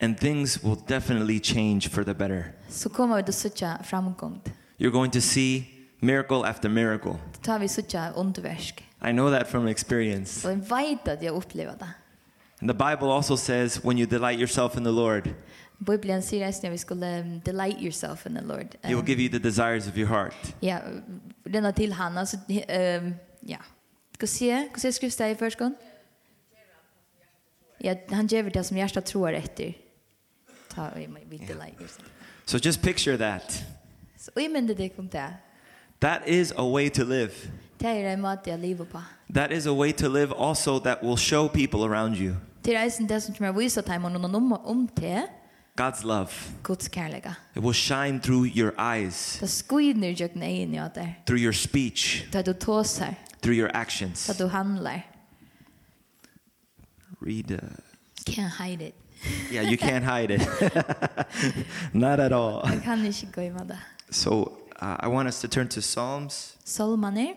And 0.00 0.16
things 0.16 0.64
will 0.64 0.78
definitely 0.88 1.38
change 1.38 1.80
for 1.90 2.02
the 2.02 2.14
better. 2.14 2.44
Så 2.68 2.88
kommer 2.88 3.16
vi 3.16 3.22
att 3.22 3.34
söka 3.34 3.78
framgång. 3.84 4.42
You're 4.78 4.90
going 4.90 5.12
to 5.12 5.20
see 5.20 5.75
miracle 6.00 6.44
after 6.44 6.68
miracle. 6.68 7.16
Det 7.32 7.42
tar 7.42 7.58
vi 7.58 7.68
sucha 7.68 8.12
underverk. 8.12 8.84
I 9.02 9.12
know 9.12 9.30
that 9.30 9.48
from 9.48 9.66
experience. 9.66 10.48
Och 10.48 10.52
jag 10.52 10.78
vet 10.78 11.08
att 11.08 11.22
jag 11.22 11.34
upplevde 11.34 11.76
det. 11.78 11.94
And 12.60 12.70
the 12.70 12.74
Bible 12.74 13.12
also 13.12 13.36
says 13.36 13.84
when 13.84 13.98
you 13.98 14.06
delight 14.06 14.38
yourself 14.38 14.76
in 14.76 14.84
the 14.84 14.90
Lord. 14.90 15.34
Bibeln 15.78 16.22
säger 16.22 16.48
att 16.48 16.62
när 16.62 16.70
vi 16.70 16.78
skulle 16.78 17.22
delight 17.44 17.82
yourself 17.82 18.26
in 18.26 18.34
the 18.34 18.40
Lord. 18.40 18.76
He 18.82 18.94
will 18.94 19.08
give 19.08 19.22
you 19.22 19.30
the 19.30 19.38
desires 19.38 19.88
of 19.88 19.96
your 19.96 20.08
heart. 20.08 20.54
Ja, 20.60 20.78
denna 21.44 21.72
till 21.72 21.92
han 21.92 22.18
alltså 22.18 22.36
ehm 22.48 23.14
ja. 23.40 23.58
Ska 24.14 24.26
se, 24.26 24.68
ska 24.70 24.80
se 24.80 24.92
skrifta 24.92 25.30
i 25.30 25.34
förskon. 25.34 25.74
Ja, 27.78 27.94
han 28.10 28.26
ger 28.26 28.42
det 28.42 28.64
som 28.64 28.76
hjärtat 28.76 29.06
tror 29.06 29.32
efter. 29.32 29.74
Ta 30.68 30.90
vi 30.94 31.38
delight 31.38 31.80
yourself. 31.80 32.10
So 32.44 32.58
just 32.58 32.82
picture 32.82 33.18
that. 33.18 33.64
Så 34.16 34.30
vi 34.34 34.48
menade 34.48 34.74
det 34.74 34.88
kom 34.88 35.08
där. 35.08 35.36
That 36.00 36.22
is 36.26 36.52
a 36.56 36.64
way 36.64 36.88
to 36.88 37.04
live. 37.04 37.32
Det 37.80 37.88
er 37.88 38.12
en 38.12 38.20
måte 38.20 38.52
å 38.52 38.56
leve 38.56 38.84
på. 38.84 39.00
That 39.34 39.52
is 39.52 39.66
a 39.66 39.72
way 39.72 39.92
to 39.92 40.08
live 40.08 40.32
also 40.32 40.78
that 40.78 41.02
will 41.02 41.16
show 41.16 41.48
people 41.48 41.84
around 41.84 42.16
you. 42.16 42.36
Det 42.64 42.76
er 42.76 42.90
en 43.00 43.08
det 43.08 43.22
som 43.22 43.34
kommer 43.34 43.52
vise 43.52 43.80
dem 43.80 44.02
noen 44.02 44.52
om 44.64 44.88
til. 44.96 45.22
God's 45.76 46.04
love. 46.04 46.28
Guds 46.62 46.88
kärlek. 46.88 47.26
It 47.54 47.62
will 47.62 47.74
shine 47.74 48.20
through 48.20 48.46
your 48.46 48.72
eyes. 48.78 49.38
Det 49.40 49.48
skiner 49.48 50.14
jag 50.20 50.30
in 50.36 50.74
i 50.74 50.78
där. 50.94 51.14
Through 51.26 51.42
your 51.42 51.52
speech. 51.52 52.24
Där 52.32 52.42
du 52.42 52.52
tåsar. 52.52 53.14
Through 53.40 53.58
your 53.58 53.70
actions. 53.74 54.26
Där 54.26 54.34
du 54.34 54.46
handlar. 54.46 55.06
Read. 57.20 57.50
Uh, 57.50 57.58
can't 58.26 58.50
hide 58.50 58.82
it. 58.82 58.94
yeah, 59.50 59.62
you 59.62 59.76
can't 59.76 60.04
hide 60.04 60.30
it. 60.30 60.42
Not 61.92 62.20
at 62.20 62.32
all. 62.32 62.70
Jag 62.72 62.84
kan 62.84 63.06
inte 63.06 63.26
gå 63.34 63.42
i 63.42 63.50
med 63.50 63.66
det. 63.66 63.78
So 64.10 64.65
uh, 64.80 64.96
I 65.00 65.08
want 65.08 65.28
us 65.28 65.40
to 65.40 65.48
turn 65.48 65.68
to 65.68 65.82
Psalms. 65.82 66.56
Salmaner. 66.64 67.36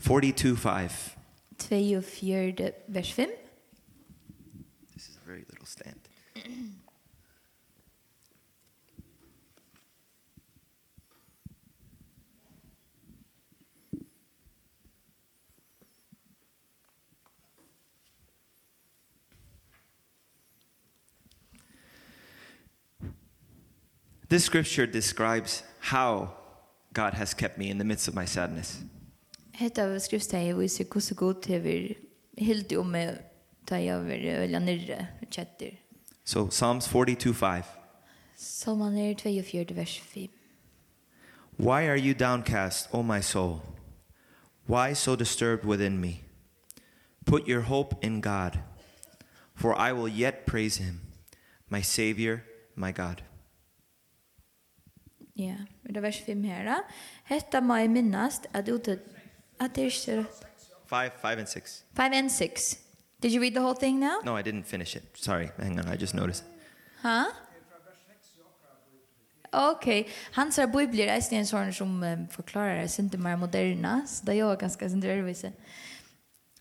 42:5. 0.00 1.16
42 1.58 2.76
vers 2.88 3.10
5. 3.10 3.28
This 4.94 5.08
is 5.08 5.16
a 5.16 5.26
very 5.26 5.44
little 5.48 5.66
stand. 5.66 6.00
This 24.28 24.44
scripture 24.44 24.86
describes 24.86 25.62
how 25.78 26.32
God 26.92 27.14
has 27.14 27.32
kept 27.32 27.58
me 27.58 27.70
in 27.70 27.78
the 27.78 27.84
midst 27.84 28.08
of 28.08 28.14
my 28.14 28.24
sadness. 28.24 28.82
Hetta 29.52 29.86
skriftstæi 29.98 30.52
við 30.52 30.70
sig 30.70 30.88
kussu 30.90 31.14
gott 31.14 31.46
hevur 31.46 31.94
hildi 32.36 32.76
um 32.76 32.90
meg 32.90 33.20
ta 33.66 33.76
eg 33.76 34.02
ver 34.04 34.42
eller 34.42 34.60
nirre. 34.60 35.06
So 36.24 36.48
Psalms 36.48 36.88
42:5. 36.88 37.64
Psalm 38.36 38.80
42 38.80 39.74
vers 39.74 39.96
5. 39.98 40.28
Why 41.56 41.86
are 41.86 41.96
you 41.96 42.12
downcast, 42.12 42.88
O 42.92 43.02
my 43.02 43.20
soul? 43.20 43.62
Why 44.66 44.92
so 44.92 45.16
disturbed 45.16 45.64
within 45.64 46.00
me? 46.00 46.24
Put 47.24 47.46
your 47.46 47.62
hope 47.62 48.04
in 48.04 48.20
God, 48.20 48.58
for 49.54 49.74
I 49.74 49.92
will 49.92 50.08
yet 50.08 50.46
praise 50.46 50.76
him, 50.76 51.00
my 51.70 51.80
savior, 51.80 52.44
my 52.74 52.92
God. 52.92 53.22
Ja, 55.36 55.56
det 55.94 56.02
vers 56.02 56.22
5 56.26 56.44
her. 56.44 56.82
Hetta 57.24 57.60
må 57.60 57.76
jeg 57.76 57.90
minnast 57.90 58.46
at 58.54 58.68
ute 58.68 58.98
at 59.60 59.74
det 59.76 59.84
er 60.08 60.24
5, 60.86 61.10
5 61.22 61.38
and 61.38 61.46
6. 61.46 61.84
5 61.96 62.12
and 62.12 62.30
6. 62.30 62.78
Did 63.22 63.32
you 63.32 63.40
read 63.40 63.54
the 63.54 63.60
whole 63.60 63.74
thing 63.74 63.98
now? 63.98 64.20
No, 64.24 64.36
I 64.36 64.42
didn't 64.42 64.64
finish 64.64 64.96
it. 64.96 65.02
Sorry, 65.14 65.48
hang 65.58 65.78
on, 65.78 65.88
I 65.88 65.96
just 65.96 66.14
noticed. 66.14 66.44
Huh? 67.02 67.26
Okay. 69.52 70.04
hans 70.32 70.56
här 70.56 70.66
bibler 70.66 71.06
är 71.06 71.32
en 71.32 71.46
sån 71.46 71.72
som 71.72 72.02
um, 72.02 72.28
förklarar 72.28 72.82
det 72.82 72.98
inte 72.98 73.18
mer 73.18 73.36
moderna, 73.36 74.06
så 74.06 74.24
det 74.24 74.34
är 74.34 74.56
ganska 74.56 74.88
sin. 74.88 75.52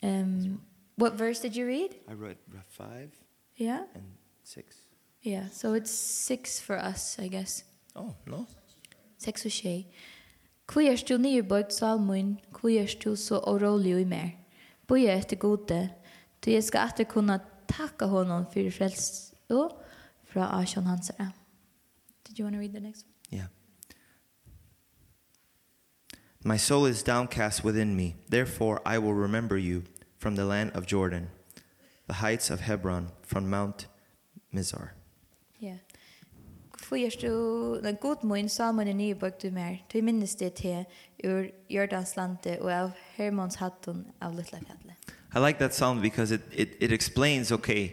Um, 0.01 0.62
what 0.96 1.13
verse 1.13 1.41
did 1.41 1.58
you 1.58 1.67
read? 1.67 1.91
I 2.10 2.13
wrote 2.13 2.39
5 2.70 3.12
yeah? 3.58 3.79
and 3.96 4.17
6. 4.44 4.75
Yeah, 5.22 5.50
so 5.51 5.75
it's 5.75 5.91
6 5.91 6.60
for 6.60 6.75
us, 6.75 7.20
I 7.20 7.27
guess. 7.27 7.63
Oh, 7.96 8.13
no 8.25 8.46
sex 9.17 9.45
og 9.45 9.51
tjej. 9.51 9.86
Hvor 10.72 10.81
er 10.81 11.03
du 11.10 11.17
nyrbøyt 11.17 11.74
salmøyn, 11.74 12.38
hvor 12.60 12.69
er 12.69 12.95
du 13.03 13.15
så 13.15 13.39
årolig 13.39 14.01
i 14.01 14.03
mer? 14.03 14.29
Bøy 14.88 15.05
er 15.05 15.17
etter 15.17 15.38
gode, 15.38 15.89
du 16.45 16.51
jeg 16.51 16.63
skal 16.63 16.89
etter 16.89 17.03
kunne 17.10 17.39
takke 17.67 18.05
honom 18.05 18.45
for 18.53 18.72
frels 18.72 19.34
og 19.50 19.72
fra 20.24 20.62
Asjon 20.62 20.86
Hansere. 20.86 21.31
Did 22.27 22.39
you 22.39 22.45
want 22.45 22.55
to 22.55 22.60
read 22.60 22.74
the 22.74 22.79
next 22.79 23.05
one? 23.05 23.39
Yeah. 23.39 23.48
My 26.43 26.57
soul 26.57 26.86
is 26.86 27.03
downcast 27.03 27.63
within 27.63 27.95
me. 27.95 28.15
Therefore 28.29 28.81
I 28.86 28.98
will 28.98 29.13
remember 29.13 29.57
you 29.57 29.84
from 30.19 30.36
the 30.36 30.45
land 30.45 30.72
of 30.75 30.86
Jordan, 30.86 31.29
the 32.07 32.15
heights 32.15 32.50
of 32.51 32.62
Hebron, 32.62 33.10
from 33.24 33.50
Mount 33.50 33.88
Mizar. 34.53 34.89
Tvojer 36.89 37.09
du, 37.21 37.79
den 37.83 37.95
god 37.95 38.23
mun, 38.23 38.49
salmen 38.49 38.87
er 38.87 38.93
nye 38.93 39.15
bøk 39.15 39.41
du 39.41 39.49
mer. 39.49 39.79
Du 39.93 40.01
minnes 40.01 40.35
det 40.35 40.53
til 40.53 40.85
ur 41.25 41.47
Jordans 41.69 42.15
lande 42.15 42.57
og 42.61 42.69
av 42.73 42.91
Hermons 43.15 43.55
hattun 43.55 44.03
av 44.21 44.35
Lutlafjallet. 44.35 44.93
I 45.35 45.39
like 45.39 45.59
that 45.59 45.71
psalm 45.71 46.01
because 46.01 46.35
it, 46.35 46.41
it, 46.53 46.69
it 46.79 46.91
explains, 46.91 47.51
okay, 47.51 47.91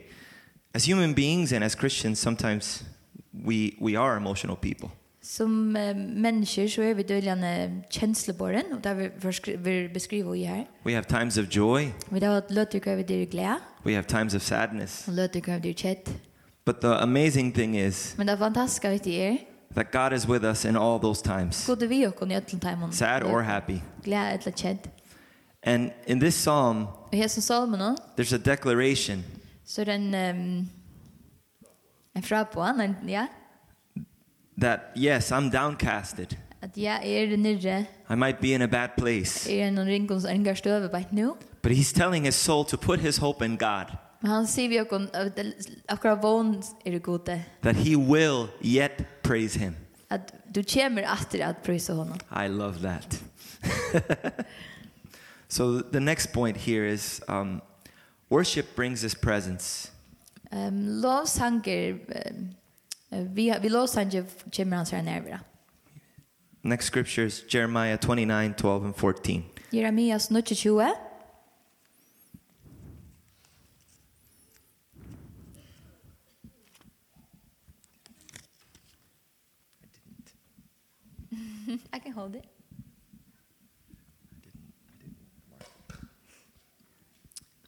as 0.75 0.85
human 0.85 1.15
beings 1.15 1.53
and 1.53 1.65
as 1.65 1.75
Christians, 1.75 2.19
sometimes 2.19 2.85
we, 3.33 3.73
we 3.81 3.97
are 3.97 4.17
emotional 4.17 4.57
people. 4.57 4.91
Som 5.23 5.77
uh, 5.77 5.97
människor 5.97 6.69
så 6.69 6.83
är 6.83 6.95
vi 6.95 7.03
döljande 7.03 7.81
känsloborren 7.91 8.73
och 8.73 8.81
där 8.81 8.95
vi, 8.95 9.11
vi 9.57 9.89
beskriver 9.89 10.35
ju 10.35 10.45
här. 10.45 10.67
We 10.83 10.95
have 10.95 11.05
times 11.05 11.39
of 11.39 11.47
joy. 11.51 11.89
Vi 12.09 12.25
har 12.25 12.43
låter 12.49 12.89
över 12.89 13.05
det 13.05 13.27
glädje. 13.27 13.59
We 13.83 13.95
have 13.95 14.09
times 14.09 14.35
of 14.35 14.43
sadness. 14.43 15.09
Och 15.09 15.15
låter 15.15 15.51
över 15.51 15.61
det 15.61 15.75
chat. 15.75 16.13
But 16.65 16.81
the 16.81 17.03
amazing 17.03 17.53
thing 17.53 17.77
is 17.77 18.15
Men 18.17 18.27
det 18.27 18.39
fantastiska 18.39 18.91
vet 18.91 19.07
är 19.07 19.39
that 19.75 19.93
God 19.93 20.13
is 20.13 20.29
with 20.29 20.45
us 20.45 20.65
in 20.65 20.77
all 20.77 21.01
those 21.01 21.23
times. 21.23 21.67
Gud 21.67 21.83
är 21.83 21.87
vi 21.87 22.07
och 22.07 22.31
i 22.31 22.35
alla 22.35 22.41
timmarna. 22.41 22.93
Sad 22.93 23.23
or 23.23 23.43
happy. 23.43 23.81
Glad 24.03 24.27
eller 24.27 24.53
ked. 24.53 24.79
And 25.67 25.91
in 26.07 26.21
this 26.21 26.37
psalm 26.37 26.87
I 27.13 27.17
här 27.17 27.29
psalmen 27.29 27.97
There's 28.17 28.35
a 28.35 28.39
declaration. 28.39 29.25
Så 29.65 29.85
den 29.85 30.15
ehm 30.15 30.69
en 32.15 32.23
frapan 32.23 32.97
ja. 33.07 33.27
That 34.61 34.81
yes, 34.97 35.33
I'm 35.33 35.51
downcasted. 35.51 36.37
At 36.61 36.77
ja 36.77 36.99
er 37.03 37.37
nere. 37.37 37.87
I 38.11 38.15
might 38.15 38.41
be 38.41 38.55
in 38.55 38.63
a 38.63 38.67
bad 38.67 38.91
place. 38.97 39.51
Er 39.51 39.67
en 39.67 39.87
ringkons 39.87 40.25
engar 40.25 40.55
stöve 40.55 40.89
bait 40.89 41.13
nu. 41.13 41.35
But 41.63 41.73
he's 41.73 41.93
telling 41.93 42.25
his 42.25 42.35
soul 42.35 42.65
to 42.65 42.77
put 42.77 43.01
his 43.01 43.17
hope 43.17 43.45
in 43.45 43.57
God. 43.57 43.97
Men 44.23 44.31
han 44.31 44.47
sier 44.47 44.69
vi 44.69 44.79
akon 44.79 45.09
akkurat 45.89 46.23
vån 46.23 46.63
er 46.85 46.91
det 46.91 47.03
gode. 47.03 47.41
That 47.63 47.77
he 47.77 47.97
will 47.97 48.49
yet 48.63 49.03
praise 49.23 49.59
him. 49.59 49.77
At 50.11 50.33
du 50.55 50.63
kommer 50.63 51.03
atter 51.03 51.43
at 51.45 51.57
prøyse 51.65 51.93
honom. 51.93 52.19
I 52.31 52.49
love 52.49 52.79
that. 52.83 53.19
so 55.49 55.81
the 55.81 56.01
next 56.01 56.33
point 56.33 56.57
here 56.57 56.85
is 56.85 57.21
um, 57.29 57.63
worship 58.31 58.77
brings 58.77 59.01
his 59.03 59.15
presence. 59.15 59.91
Um, 60.53 61.03
lovsanger, 61.03 61.99
um, 62.15 62.55
vi, 63.35 63.53
vi 63.63 63.69
lovsanger 63.69 64.25
kommer 64.57 64.77
hans 64.77 64.91
her 64.91 65.03
nærvare. 65.03 65.39
Next 66.63 66.87
scripture 66.87 67.27
is 67.27 67.45
Jeremiah 67.55 67.97
29, 67.97 68.55
12 68.55 68.85
and 68.85 68.95
14. 68.95 69.45
Jeremias 69.73 70.29
29, 70.29 70.77
12. 70.77 71.12
I 81.93 81.99
can 81.99 82.13
hold 82.13 82.35
it. 82.35 82.45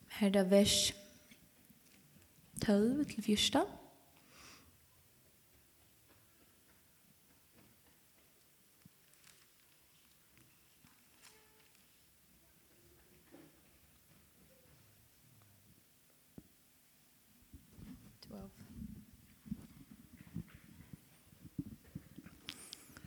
Her 0.07 0.31
er 0.35 0.43
vers 0.43 0.93
12 2.65 3.05
til 3.05 3.23
14. 3.23 3.61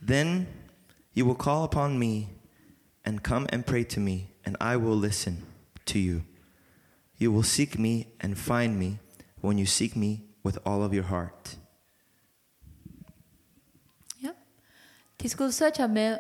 Then 0.09 0.58
You 1.18 1.25
will 1.25 1.34
call 1.34 1.64
upon 1.64 1.98
me 1.98 2.28
and 3.04 3.25
come 3.25 3.48
and 3.48 3.66
pray 3.66 3.82
to 3.82 3.98
me, 3.98 4.30
and 4.44 4.56
I 4.60 4.76
will 4.76 4.94
listen 4.94 5.42
to 5.87 5.98
you. 5.98 6.22
You 7.16 7.32
will 7.32 7.42
seek 7.42 7.76
me 7.76 8.06
and 8.20 8.38
find 8.38 8.78
me 8.78 9.00
when 9.40 9.58
you 9.58 9.66
seek 9.66 9.96
me 9.96 10.22
with 10.44 10.58
all 10.64 10.84
of 10.84 10.94
your 10.94 11.02
heart. 11.02 11.56
Ja. 14.20 14.30
Ti 15.18 15.28
skulle 15.28 15.52
søkja 15.52 15.88
meg 15.88 16.18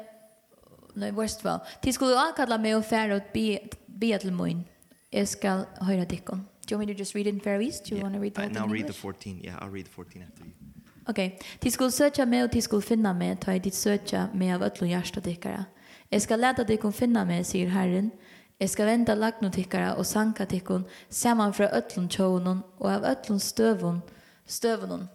nei 0.96 1.12
worst 1.12 1.44
val. 1.44 1.60
Ti 1.82 1.92
skulle 1.92 2.18
ankalla 2.18 2.58
meg 2.58 2.74
og 2.74 2.84
færa 2.84 3.16
ut 3.16 3.32
be 3.32 3.58
be 4.00 4.18
til 4.18 4.32
mun. 4.32 4.66
Jeg 5.12 5.28
skal 5.28 5.64
høyra 5.80 6.04
dikkon. 6.04 6.38
Do 6.66 6.74
you 6.74 6.78
want 6.78 6.88
me 6.88 6.94
to 6.94 6.98
just 6.98 7.14
read 7.14 7.26
it 7.26 7.34
in 7.34 7.40
Faroese? 7.40 7.80
Do 7.80 7.94
you 7.94 7.96
yeah. 7.96 8.02
want 8.02 8.14
to 8.14 8.20
read 8.20 8.34
that 8.34 8.42
I, 8.42 8.46
in 8.46 8.56
English? 8.56 8.72
Read 8.72 8.88
the 8.88 8.92
14. 8.92 9.40
Yeah, 9.44 9.58
I'll 9.60 9.70
read 9.70 9.86
the 9.86 9.92
14 9.92 10.22
after 10.22 10.44
you. 10.44 10.67
Ok, 11.08 11.18
Okay. 11.18 11.70
Skulle 11.70 11.90
söka 11.90 12.24
meg 12.24 12.42
og 12.44 12.52
de 12.52 12.60
skulle 12.60 12.82
finna 12.82 13.12
meg, 13.12 13.40
Ta 13.40 13.52
i 13.52 13.58
ditt 13.58 13.74
söka 13.74 14.28
meg 14.34 14.54
av 14.54 14.62
ötlun 14.62 14.90
hjärsta 14.90 15.20
dikkara. 15.20 15.64
Jeg 16.10 16.22
skal 16.22 16.38
leta 16.38 16.64
dig 16.64 16.78
finna 16.92 17.24
meg, 17.24 17.46
sier 17.46 17.68
Herren. 17.68 18.12
Jeg 18.60 18.70
skal 18.70 18.86
venda 18.86 19.14
lagnu 19.14 19.48
dikkara 19.54 19.92
og 19.94 20.06
sanka 20.06 20.44
tikkun 20.44 20.84
saman 21.10 21.52
fra 21.54 21.68
öllun 21.68 22.08
tjóunun 22.08 22.64
og 22.78 22.90
av 22.90 23.04
öllun 23.06 23.38
støvun, 23.38 24.00
støvunun. 24.46 25.08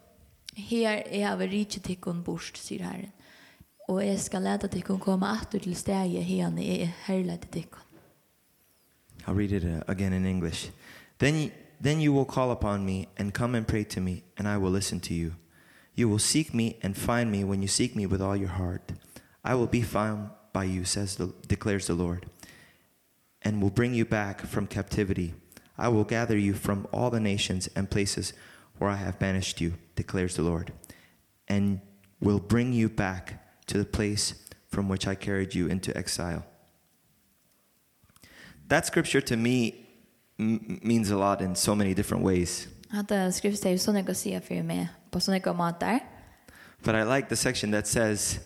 Her 0.56 1.02
er 1.10 1.26
av 1.28 1.40
rikje 1.40 1.82
tikkun 1.82 2.22
bort, 2.24 2.56
sier 2.56 2.82
herren. 2.82 3.12
Og 3.88 4.00
jeg 4.06 4.20
skal 4.20 4.42
leta 4.42 4.66
tikkun 4.66 4.98
koma 4.98 5.34
atur 5.36 5.60
til 5.60 5.76
stegi 5.76 6.22
herne 6.24 6.64
er 6.64 6.88
herleite 7.04 7.48
tikkun. 7.52 7.82
I'll 9.26 9.36
read 9.36 9.52
it 9.52 9.64
uh, 9.64 9.82
again 9.88 10.12
in 10.12 10.24
English. 10.24 10.70
Then, 11.18 11.50
then 11.82 12.00
you 12.00 12.14
will 12.14 12.24
call 12.24 12.50
upon 12.50 12.86
me 12.86 13.08
and 13.18 13.34
come 13.34 13.54
and 13.54 13.66
pray 13.66 13.84
to 13.84 14.00
me 14.00 14.22
and 14.38 14.48
I 14.48 14.56
will 14.56 14.72
listen 14.72 15.00
to 15.00 15.14
you. 15.14 15.32
You 15.94 16.08
will 16.08 16.18
seek 16.18 16.52
me 16.52 16.78
and 16.82 16.96
find 16.96 17.30
me 17.30 17.44
when 17.44 17.62
you 17.62 17.68
seek 17.68 17.94
me 17.94 18.06
with 18.06 18.20
all 18.20 18.36
your 18.36 18.48
heart. 18.48 18.92
I 19.44 19.54
will 19.54 19.66
be 19.66 19.82
found 19.82 20.30
by 20.52 20.64
you, 20.64 20.84
says 20.84 21.16
the, 21.16 21.32
declares 21.46 21.86
the 21.86 21.94
Lord, 21.94 22.26
and 23.42 23.62
will 23.62 23.70
bring 23.70 23.94
you 23.94 24.04
back 24.04 24.40
from 24.46 24.66
captivity. 24.66 25.34
I 25.76 25.88
will 25.88 26.04
gather 26.04 26.36
you 26.36 26.54
from 26.54 26.86
all 26.92 27.10
the 27.10 27.20
nations 27.20 27.68
and 27.76 27.90
places 27.90 28.32
where 28.78 28.90
I 28.90 28.96
have 28.96 29.18
banished 29.18 29.60
you, 29.60 29.74
declares 29.96 30.36
the 30.36 30.42
Lord, 30.42 30.72
and 31.48 31.80
will 32.20 32.40
bring 32.40 32.72
you 32.72 32.88
back 32.88 33.44
to 33.66 33.78
the 33.78 33.84
place 33.84 34.34
from 34.68 34.88
which 34.88 35.06
I 35.06 35.14
carried 35.14 35.54
you 35.54 35.68
into 35.68 35.96
exile. 35.96 36.44
That 38.68 38.86
scripture 38.86 39.20
to 39.20 39.36
me 39.36 39.86
means 40.38 41.10
a 41.10 41.16
lot 41.16 41.40
in 41.40 41.54
so 41.54 41.74
many 41.74 41.94
different 41.94 42.24
ways. 42.24 42.68
Att 42.90 43.34
skriftet 43.34 43.66
är 43.66 43.70
ju 43.70 43.78
så 43.78 43.92
något 43.92 44.08
att 44.08 44.44
på 45.14 45.22
sånne 45.22 45.40
gode 45.44 45.56
måter. 45.58 46.02
But 46.84 46.98
I 46.98 47.04
like 47.06 47.28
the 47.28 47.36
section 47.36 47.72
that 47.72 47.86
says, 47.86 48.40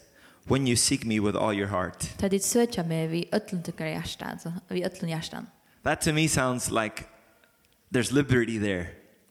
when 0.48 0.66
you 0.66 0.76
seek 0.76 1.04
me 1.04 1.20
with 1.20 1.36
all 1.36 1.52
your 1.52 1.68
heart. 1.68 2.18
Ta 2.18 2.28
dit 2.28 2.44
söka 2.44 2.84
med 2.84 3.10
vi 3.10 3.28
öllum 3.32 3.62
tykkar 3.62 3.86
hjärtan, 3.86 4.38
så 4.38 4.52
vi 4.68 4.84
öllum 4.84 5.08
hjärtan. 5.08 5.46
That 5.84 6.00
to 6.00 6.12
me 6.12 6.28
sounds 6.28 6.70
like 6.70 7.04
there's 7.90 8.12
liberty 8.12 8.58
there. 8.58 8.86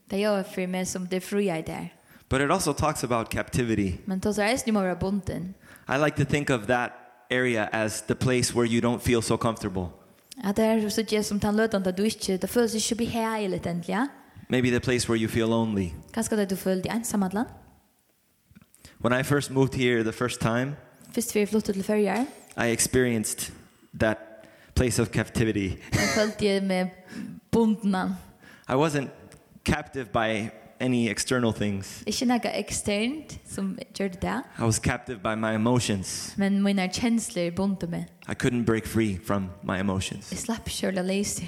Det 0.10 0.20
gör 0.20 0.44
för 0.44 0.68
mig 0.68 0.86
som 0.86 1.08
det 1.08 1.22
fria 1.22 1.62
där. 1.62 1.94
But 2.30 2.42
it 2.42 2.52
also 2.52 2.74
talks 2.74 3.04
about 3.04 3.30
captivity. 3.30 3.98
Men 4.06 4.20
då 4.20 4.34
så 4.34 4.42
är 4.42 4.60
det 4.66 4.72
mer 4.72 4.96
bunden. 4.96 5.54
I 5.90 5.98
like 5.98 6.26
to 6.26 6.32
think 6.32 6.50
of 6.50 6.68
that 6.68 6.92
area 7.32 7.70
as 7.72 8.02
the 8.02 8.16
place 8.16 8.54
where 8.54 8.66
you 8.66 8.82
don't 8.82 9.00
feel 9.00 9.22
so 9.22 9.38
comfortable. 9.38 9.88
Ja, 10.44 10.54
det 10.56 10.64
är 10.64 10.90
så 10.90 11.24
som 11.24 11.40
tan 11.40 11.56
lötan 11.56 11.84
där 11.84 11.92
du 11.92 12.06
inte, 12.06 12.38
det 12.38 12.48
føles 12.48 12.76
ikke 12.76 12.96
behagelig 12.96 13.62
här 13.66 13.84
ja? 13.88 14.08
Maybe 14.50 14.72
the 14.72 14.80
place 14.80 15.10
where 15.10 15.18
you 15.18 15.28
feel 15.28 15.50
lonely. 15.50 15.94
Kanske 16.12 16.36
där 16.36 16.46
du 16.46 16.56
föll 16.56 16.82
dig 16.82 16.92
ensam. 16.92 17.30
When 18.98 19.14
I 19.14 19.24
first 19.24 19.52
moved 19.52 19.76
here 19.76 20.04
the 20.04 20.12
first 20.12 20.42
time, 20.42 20.76
Först 21.12 21.36
vi 21.36 21.48
flyttade 21.48 21.74
till 21.74 21.84
Färjar. 21.84 22.26
I 22.58 22.72
experienced 22.72 23.52
that 24.00 24.18
place 24.74 25.02
of 25.02 25.12
captivity. 25.12 25.78
Jag 25.92 26.10
följde 26.10 26.36
det 26.40 26.62
med 26.62 26.90
bundna. 27.52 28.16
I 28.70 28.74
wasn't 28.74 29.10
captive 29.64 30.06
by 30.14 30.50
any 30.80 31.10
external 31.10 31.54
things. 31.54 32.04
Ikke 32.06 32.26
noe 32.26 32.52
eksternt 32.54 33.40
som 33.50 33.78
gjør 34.00 34.08
det 34.08 34.22
der. 34.22 34.42
I 34.60 34.64
was 34.64 34.80
captive 34.80 35.20
by 35.24 35.36
my 35.36 35.54
emotions. 35.56 36.34
Men 36.38 36.64
mine 36.64 36.90
kjensler 36.94 37.52
bunte 37.52 37.88
meg. 37.88 38.06
I 38.30 38.34
couldn't 38.44 38.66
break 38.66 38.86
free 38.86 39.20
from 39.26 39.50
my 39.64 39.80
emotions. 39.80 40.32
Jeg 40.32 40.40
slapp 40.40 40.70
selv 40.70 41.00
å 41.00 41.04
lese 41.04 41.46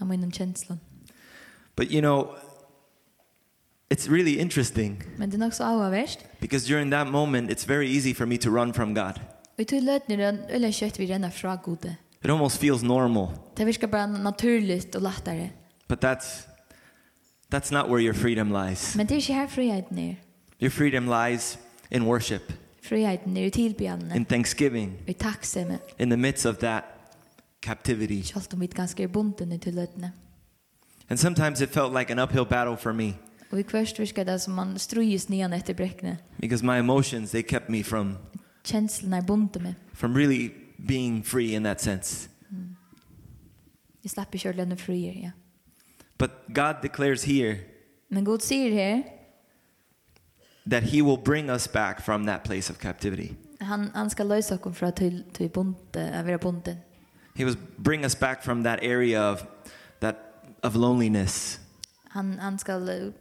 av 0.00 0.06
mine 0.06 0.30
kjenslene. 0.30 0.80
But 1.78 1.92
you 1.92 2.00
know, 2.00 2.34
it's 3.88 4.08
really 4.08 4.38
interesting. 4.38 5.02
Men 5.16 5.30
det 5.30 5.36
är 5.36 5.38
nog 5.38 5.54
så 5.54 5.64
avvärst. 5.64 6.18
Because 6.40 6.68
during 6.68 6.90
that 6.90 7.06
moment 7.06 7.50
it's 7.50 7.68
very 7.68 7.96
easy 7.96 8.14
for 8.14 8.26
me 8.26 8.36
to 8.36 8.50
run 8.50 8.72
from 8.72 8.94
God. 8.94 9.20
Vi 9.56 9.64
tog 9.64 9.82
lötni 9.82 10.16
den 10.16 10.38
eller 10.48 10.72
kött 10.72 11.00
vi 11.00 11.06
renna 11.06 11.30
från 11.30 11.58
Gud. 11.64 11.94
It 12.24 12.30
almost 12.30 12.58
feels 12.60 12.82
normal. 12.82 13.28
Det 13.56 13.64
viskar 13.64 13.88
bara 13.88 14.06
naturligt 14.06 14.94
och 14.94 15.02
lättare. 15.02 15.50
But 15.88 16.00
that's 16.00 16.40
that's 17.50 17.72
not 17.72 17.90
where 17.90 18.02
your 18.02 18.14
freedom 18.14 18.52
lies. 18.52 18.96
Men 18.96 19.06
det 19.06 19.14
är 19.14 19.20
ju 19.30 19.34
här 19.34 19.46
friheten 19.46 19.98
är. 19.98 20.16
Your 20.58 20.70
freedom 20.70 21.06
lies 21.06 21.58
in 21.90 22.04
worship. 22.04 22.52
Friheten 22.82 23.36
är 23.36 23.46
i 23.46 23.50
tillbedjan. 23.50 24.12
In 24.16 24.24
thanksgiving. 24.24 25.02
Vi 25.06 25.14
tacksamhet. 25.14 25.94
In 25.98 26.10
the 26.10 26.16
midst 26.16 26.46
of 26.46 26.58
that 26.58 26.84
captivity. 27.60 28.22
Självt 28.22 28.52
om 28.52 28.60
vi 28.60 28.66
ganska 28.66 29.02
är 29.02 29.08
bunden 29.08 29.60
till 29.60 29.74
lötne. 29.74 30.12
And 31.08 31.18
sometimes 31.18 31.60
it 31.60 31.70
felt 31.70 31.92
like 31.92 32.12
an 32.12 32.18
uphill 32.18 32.44
battle 32.44 32.76
for 32.76 32.92
me. 32.92 33.14
Og 33.50 33.58
i 33.58 33.62
kvist 33.62 33.98
virkade 33.98 34.32
det 34.32 34.40
som 34.40 34.54
man 34.54 34.78
strujes 34.78 35.28
nian 35.28 35.52
etter 35.52 35.74
bräckne. 35.74 36.18
Because 36.40 36.64
my 36.64 36.78
emotions 36.78 37.30
they 37.30 37.42
kept 37.42 37.68
me 37.68 37.82
from 37.82 38.16
känslorna 38.64 39.20
bunte 39.20 39.60
mig. 39.60 39.74
From 39.92 40.14
really 40.16 40.50
being 40.88 41.24
free 41.24 41.54
in 41.54 41.64
that 41.64 41.80
sense. 41.80 42.28
Mm. 42.50 42.76
Jag 44.02 44.10
slapp 44.10 44.34
ju 44.34 44.38
själva 44.38 44.76
ja. 44.94 45.30
But 46.18 46.30
God 46.48 46.76
declares 46.82 47.24
here. 47.24 47.58
Men 48.08 48.24
Gud 48.24 48.42
sier 48.42 48.72
her 48.72 49.02
that 50.70 50.82
he 50.82 51.02
will 51.02 51.18
bring 51.24 51.50
us 51.50 51.72
back 51.72 52.00
from 52.00 52.26
that 52.26 52.44
place 52.44 52.72
of 52.72 52.78
captivity. 52.78 53.34
Han 53.60 53.90
han 53.94 54.10
ska 54.10 54.24
lösa 54.24 54.58
oss 54.62 54.78
från 54.78 54.92
till 54.92 55.24
till 55.32 55.50
bonte, 55.50 56.00
över 56.00 56.38
bonten. 56.38 56.76
He 57.34 57.44
was 57.44 57.56
bring 57.76 58.04
us 58.04 58.18
back 58.18 58.42
from 58.42 58.62
that 58.62 58.78
area 58.82 59.32
of 59.32 59.44
that 60.00 60.16
of 60.62 60.74
loneliness. 60.74 61.60
Han 62.08 62.38
han 62.38 62.58
skal 62.58 63.12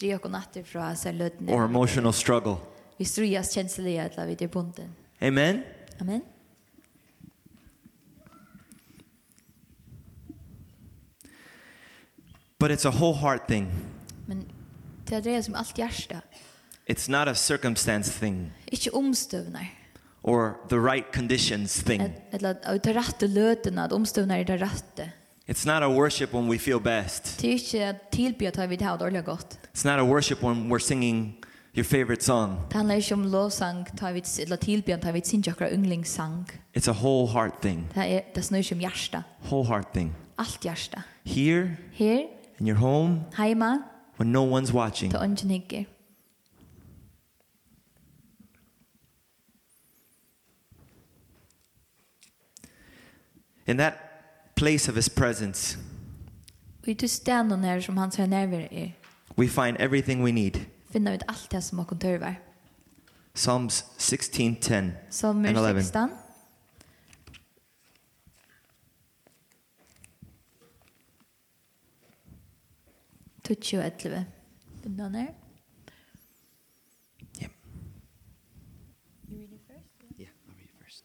dra 0.00 0.16
och 0.16 0.30
natter 0.30 0.62
från 0.62 0.96
sig 0.96 1.12
löden. 1.12 1.48
Or 1.48 1.64
emotional 1.64 2.12
struggle. 2.12 2.56
Vi 2.96 3.04
strujas 3.04 3.52
känsliga 3.52 4.04
att 4.04 4.28
vi 4.28 4.34
det 4.34 4.48
bunten. 4.48 4.94
Amen. 5.20 5.62
Amen. 6.00 6.22
But 12.58 12.70
it's 12.70 12.88
a 12.88 12.94
whole 13.00 13.14
heart 13.14 13.48
thing. 13.48 13.70
Men 14.26 14.44
det 15.04 15.14
är 15.14 15.22
det 15.22 15.42
som 15.42 15.54
allt 15.54 15.78
hjärta. 15.78 16.20
It's 16.86 17.10
not 17.10 17.28
a 17.28 17.34
circumstance 17.34 18.20
thing. 18.20 18.52
Inte 18.66 18.90
omstövnar. 18.90 19.66
Or 20.22 20.68
the 20.68 20.76
right 20.76 21.14
conditions 21.14 21.84
thing. 21.84 22.14
Eller 22.30 22.50
att 22.50 22.82
det 22.82 22.94
rätta 22.94 23.26
löten 23.26 23.78
att 23.78 23.92
omstövnar 23.92 24.44
det 24.44 24.56
rätta. 24.56 25.02
It's 25.46 25.66
not 25.66 25.82
a 25.82 25.88
worship 25.88 26.32
when 26.32 26.48
we 26.48 26.58
feel 26.58 26.80
best. 26.80 27.38
Det 27.40 27.48
är 27.48 27.52
inte 27.52 27.98
tillbe 28.10 28.48
att 28.48 28.70
vi 28.70 28.76
det 28.76 29.22
gott. 29.22 29.58
It's 29.74 29.84
not 29.84 30.00
a 30.00 30.04
worship 30.04 30.42
when 30.42 30.68
we're 30.68 30.78
singing 30.78 31.44
your 31.74 31.84
favorite 31.84 32.22
song. 32.22 32.56
Det 32.68 32.76
handlar 32.76 32.94
inte 32.94 33.14
om 33.14 33.24
lovsång, 33.24 33.86
tar 33.96 34.12
vi 34.12 34.22
eller 34.42 34.56
tillbe 34.56 34.96
tar 34.96 35.12
vi 35.12 35.22
sin 35.22 35.42
jakra. 35.46 35.68
It's 35.68 36.90
a 36.90 36.96
whole 37.02 37.32
heart 37.32 37.62
thing. 37.62 37.88
Det 37.94 38.00
er 38.00 38.22
det 38.34 38.42
snörs 38.42 38.72
om 38.72 38.80
hjärta. 38.80 39.22
Whole 39.50 39.68
heart 39.68 39.92
thing. 39.92 40.14
Alt 40.36 40.64
hjärta. 40.64 41.02
Here. 41.24 41.76
Here. 41.92 42.28
In 42.58 42.66
your 42.68 42.78
home. 42.78 43.20
Heima? 43.34 43.82
When 44.16 44.32
no 44.32 44.60
one's 44.60 44.72
watching. 44.72 45.10
Ta 45.10 45.18
ungen. 45.18 45.86
And 53.66 53.78
that 53.78 54.11
place 54.62 54.88
of 54.88 54.94
his 54.94 55.08
presence. 55.08 55.78
Vi 56.84 56.94
to 56.94 57.08
stand 57.08 57.52
on 57.52 57.64
her 57.64 57.80
som 57.80 57.96
hans 57.96 58.18
närvaro 58.18 58.68
er. 58.70 58.88
We 59.36 59.48
find 59.48 59.76
everything 59.80 60.22
we 60.22 60.32
need. 60.32 60.66
Finna 60.92 61.10
vi 61.10 61.18
allt 61.28 61.50
det 61.50 61.64
som 61.64 61.78
har 61.78 61.84
kontorvar. 61.84 62.34
Psalms 63.34 63.84
16:10 63.98 64.90
Psalm 65.10 65.44
16. 65.44 66.10
Tutsi 73.44 73.76
og 73.76 73.86
etleve. 73.86 74.26
Bunda 74.82 75.08
her. 75.08 75.26
Yeah. 77.40 77.50
You 79.28 79.38
read 79.38 79.52
it 79.52 79.60
first? 79.66 80.20
Yeah, 80.20 80.28
I'll 80.46 80.54
read 80.54 80.64
it 80.64 80.84
first. 80.84 81.04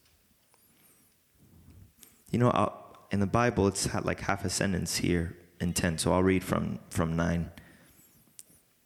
You 2.32 2.40
know, 2.40 2.50
I'll, 2.50 2.87
in 3.18 3.20
the 3.20 3.26
Bible, 3.26 3.68
it's 3.68 3.92
like 4.06 4.20
half 4.20 4.46
a 4.46 4.50
sentence 4.50 4.98
here 4.98 5.36
in 5.60 5.74
10. 5.74 5.98
So 5.98 6.14
I'll 6.14 6.22
read 6.22 6.44
from, 6.44 6.78
from 6.92 7.16
9. 7.16 7.50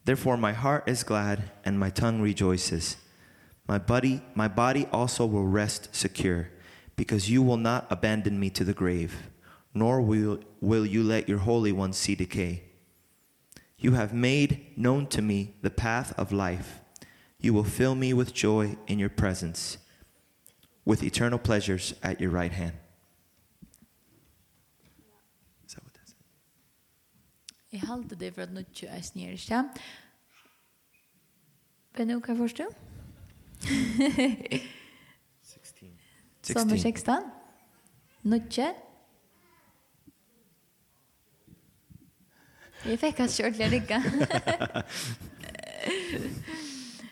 Therefore, 0.06 0.38
my 0.38 0.54
heart 0.54 0.88
is 0.88 1.04
glad 1.04 1.52
and 1.66 1.78
my 1.78 1.90
tongue 1.90 2.22
rejoices. 2.22 2.96
My 3.68 3.78
body, 3.78 4.22
my 4.34 4.48
body 4.48 4.88
also 4.94 5.26
will 5.26 5.44
rest 5.44 5.94
secure, 5.94 6.50
because 6.96 7.30
you 7.30 7.44
will 7.44 7.58
not 7.58 7.88
abandon 7.90 8.40
me 8.40 8.50
to 8.52 8.64
the 8.64 8.74
grave, 8.74 9.30
nor 9.74 10.00
will, 10.00 10.40
will 10.62 10.86
you 10.86 11.04
let 11.04 11.28
your 11.28 11.40
Holy 11.40 11.74
One 11.74 11.92
see 11.92 12.16
decay. 12.16 12.64
You 13.80 13.92
have 13.96 14.14
made 14.14 14.78
known 14.78 15.08
to 15.08 15.22
me 15.22 15.56
the 15.62 15.70
path 15.70 16.18
of 16.18 16.32
life. 16.32 16.80
You 17.42 17.54
will 17.54 17.66
fill 17.66 17.96
me 17.96 18.14
with 18.14 18.34
joy 18.34 18.78
in 18.88 18.98
your 18.98 19.10
presence, 19.10 19.78
with 20.86 21.04
eternal 21.04 21.38
pleasures 21.38 21.96
at 22.02 22.22
your 22.22 22.30
right 22.30 22.54
hand. 22.54 22.76
Jeg 27.72 27.82
halte 27.88 28.16
det 28.20 28.34
for 28.36 28.42
at 28.44 28.52
nå 28.52 28.60
ikke 28.60 28.88
er 28.88 29.02
snir, 29.02 29.32
ikke? 29.32 29.64
Men 31.98 32.08
nå 32.08 32.20
kan 32.20 32.36
jeg 32.36 32.42
forstå. 32.42 32.66
16. 35.44 35.90
Sommer 36.42 36.78
16. 36.78 37.14
Nå 38.24 38.36
ikke. 38.36 38.74
Jeg 42.86 43.00
fikk 43.00 43.18
hans 43.22 43.38
kjørt 43.38 43.56
til 43.56 43.72
rygga. 43.72 44.02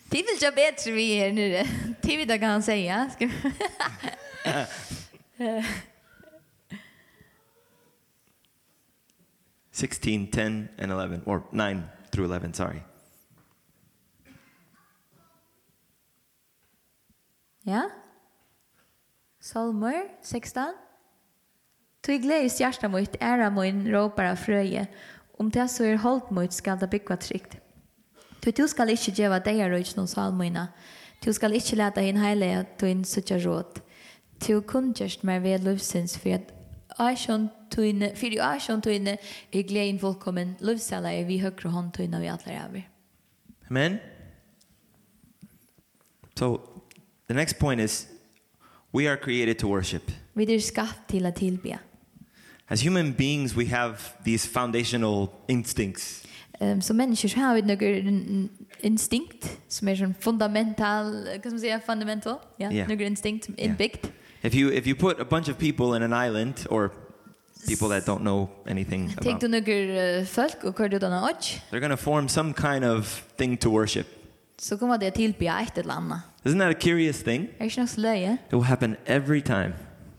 Det 0.09 0.17
vill 0.17 0.41
jag 0.41 0.55
bättre 0.55 0.91
vi 0.91 1.11
er 1.21 1.33
nere. 1.33 1.67
Det 2.01 2.17
vil 2.17 2.27
da 2.27 2.37
kan 2.37 2.49
han 2.49 2.63
säga. 2.63 3.11
16, 9.79 10.27
10, 10.31 10.69
and 10.77 10.91
11, 10.91 11.21
or 11.25 11.43
9 11.51 11.83
through 12.11 12.27
11, 12.27 12.53
sorry. 12.53 12.81
Ja? 17.63 17.89
Salmer 19.39 20.03
16. 20.21 20.73
Tu 22.01 22.17
gleis 22.17 22.59
hjärsta 22.59 22.89
mot 22.89 23.15
ära 23.19 23.49
min 23.49 23.87
ropar 23.91 24.25
av 24.25 24.35
fröje. 24.35 24.87
Om 25.37 25.49
det 25.49 25.67
så 25.67 25.83
er 25.83 25.97
holdt 26.03 26.31
mot 26.31 26.53
skal 26.53 26.79
det 26.79 26.89
bygga 26.91 27.17
trygt. 27.17 27.57
Tu 28.41 28.51
du 28.51 28.67
skal 28.67 28.89
inte 28.89 29.11
djeva 29.11 29.39
deg 29.39 29.61
röjt 29.71 29.95
noen 29.95 30.07
salmerna. 30.07 30.67
Tu 31.21 31.33
skal 31.33 31.53
inte 31.53 31.75
leta 31.75 32.01
in 32.01 32.19
heile 32.19 32.51
at 32.59 32.79
du 32.79 32.87
inn 32.89 33.05
suttar 33.05 33.39
råd. 33.39 33.79
Tu 34.39 34.61
kundgörst 34.61 35.23
mig 35.23 35.39
vid 35.39 35.63
lufsins 35.63 36.17
för 36.17 36.35
att 36.35 36.51
Aishon 36.97 37.49
tøyne, 37.71 38.12
fyrir 38.15 38.43
og 38.43 38.55
æsjon 38.55 38.82
tøyne, 38.82 39.17
er 39.53 39.63
gleden 39.63 39.99
fullkommen 39.99 40.55
løvsala 40.60 41.13
er 41.13 41.25
vi 41.25 41.39
høyre 41.39 41.69
hånd 41.69 41.91
tøyne 41.91 42.21
vi 42.21 42.27
atler 42.27 42.63
av 42.63 42.77
Amen. 43.69 43.99
So, 46.36 46.62
the 47.27 47.34
next 47.34 47.60
point 47.60 47.82
is, 47.82 48.08
we 48.93 49.08
are 49.08 49.17
created 49.17 49.55
to 49.60 49.67
worship. 49.67 50.12
Vi 50.36 50.55
er 50.55 50.60
skapt 50.60 51.10
til 51.10 51.25
at 51.25 51.36
tilbe. 51.36 51.79
As 52.69 52.82
human 52.82 53.13
beings, 53.13 53.55
we 53.55 53.65
have 53.65 53.95
these 54.25 54.47
foundational 54.47 55.27
instincts. 55.47 56.23
Um, 56.62 56.82
som 56.82 56.95
människor 56.95 57.29
så 57.29 57.39
har 57.39 57.55
vi 57.55 57.62
några 57.62 57.86
instinkt 58.79 59.60
som 59.67 59.88
är 59.88 59.95
sån 59.95 60.13
fundamental, 60.19 61.27
kan 61.43 61.51
man 61.51 61.60
säga 61.60 61.79
fundamental? 61.79 62.36
Ja, 62.58 62.71
yeah. 62.71 62.89
några 62.89 63.03
instinkt 63.03 63.45
som 63.45 63.55
är 63.58 63.65
inbyggt. 63.65 64.03
Yeah. 64.05 64.15
If 64.41 64.55
you 64.55 64.71
if 64.71 64.88
you 64.88 64.95
put 64.95 65.19
a 65.19 65.25
bunch 65.25 65.49
of 65.49 65.58
people 65.58 65.97
in 65.97 66.13
an 66.13 66.27
island 66.27 66.67
or 66.69 66.91
people 67.67 67.87
that 67.89 68.05
don't 68.05 68.19
know 68.21 68.49
anything 68.69 69.03
about. 69.11 69.23
Tänk 69.23 69.41
du 69.41 69.47
några 69.47 70.25
folk 70.25 70.63
och 70.63 70.79
hur 70.79 70.89
du 70.89 70.99
då 70.99 71.07
nåt? 71.07 71.61
They're 71.71 71.79
going 71.79 71.91
to 71.91 71.97
form 71.97 72.27
some 72.29 72.53
kind 72.53 72.85
of 72.85 73.23
thing 73.37 73.57
to 73.57 73.69
worship. 73.71 74.07
Så 74.57 74.77
kommer 74.77 74.97
det 74.97 75.11
till 75.11 75.33
på 75.33 75.43
ett 75.43 75.77
eller 75.77 75.93
annat. 75.93 76.19
Isn't 76.43 76.59
that 76.59 76.75
a 76.75 76.79
curious 76.79 77.23
thing? 77.23 77.47
Är 77.57 77.75
det 77.75 77.81
något 77.81 77.97
löje? 77.97 78.37
It 78.47 78.53
will 78.53 78.61
happen 78.61 78.95
every 79.05 79.41
time. 79.41 79.71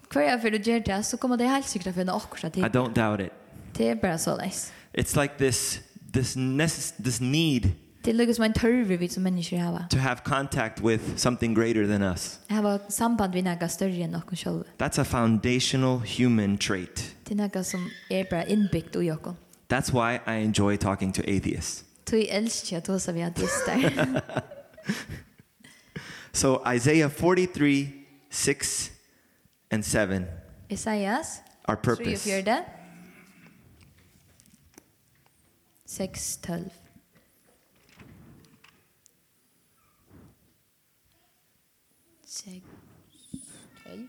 Kvar 0.09 0.22
jag 0.22 0.42
för 0.42 0.50
du 0.50 0.59
gör 0.59 0.81
det 0.81 1.03
så 1.03 1.16
kommer 1.16 1.37
det 1.37 1.44
helt 1.44 1.66
säkert 1.66 1.94
för 1.94 2.05
några 2.05 2.16
akkurat 2.16 2.53
till. 2.53 2.62
I 2.62 2.66
don't 2.66 2.94
doubt 2.94 3.20
it. 3.20 3.33
Det 3.72 3.88
är 3.88 3.94
bara 3.94 4.18
så 4.18 4.37
läs. 4.37 4.72
It's 4.92 5.22
like 5.22 5.35
this 5.38 5.81
this 6.12 6.92
this 7.05 7.20
need 7.20 7.70
Det 8.05 8.13
lukkar 8.13 8.33
som 8.33 8.45
en 8.45 8.53
törve 8.53 8.97
vi 8.97 9.09
som 9.09 9.23
människor 9.23 9.57
hava. 9.59 9.87
To 9.91 9.99
have 9.99 10.21
contact 10.25 10.81
with 10.81 11.19
something 11.19 11.55
greater 11.55 11.87
than 11.87 12.03
us. 12.03 12.39
Hava 12.49 12.79
samband 12.89 13.35
við 13.35 13.45
nakað 13.45 13.75
størri 13.75 14.03
enn 14.03 14.17
okkum 14.17 14.37
sjálv. 14.41 14.65
That's 14.79 14.99
a 14.99 15.05
foundational 15.05 15.99
human 15.99 16.57
trait. 16.59 17.15
Det 17.29 17.37
nakað 17.37 17.65
som 17.65 17.91
er 18.11 18.25
bara 18.31 18.47
innbyggt 18.49 18.97
í 18.97 19.13
okkum. 19.13 19.37
That's 19.69 19.93
why 19.93 20.21
I 20.27 20.41
enjoy 20.45 20.77
talking 20.77 21.13
to 21.13 21.23
atheists. 21.29 21.85
Tu 22.05 22.25
elski 22.27 22.77
at 22.77 22.85
tosa 22.85 23.13
við 23.13 23.29
ateistar. 23.31 24.23
So 26.33 26.63
Isaiah 26.65 27.09
43 27.11 27.93
6 28.31 28.91
and 29.71 29.85
7. 29.85 30.27
Isaias. 30.71 31.41
Our 31.67 31.77
purpose. 31.77 32.23
3 32.23 32.41
of 32.41 32.47
your 32.47 32.65
6 35.87 36.37
12. 36.43 36.80
6, 42.44 42.61
12. 43.83 44.00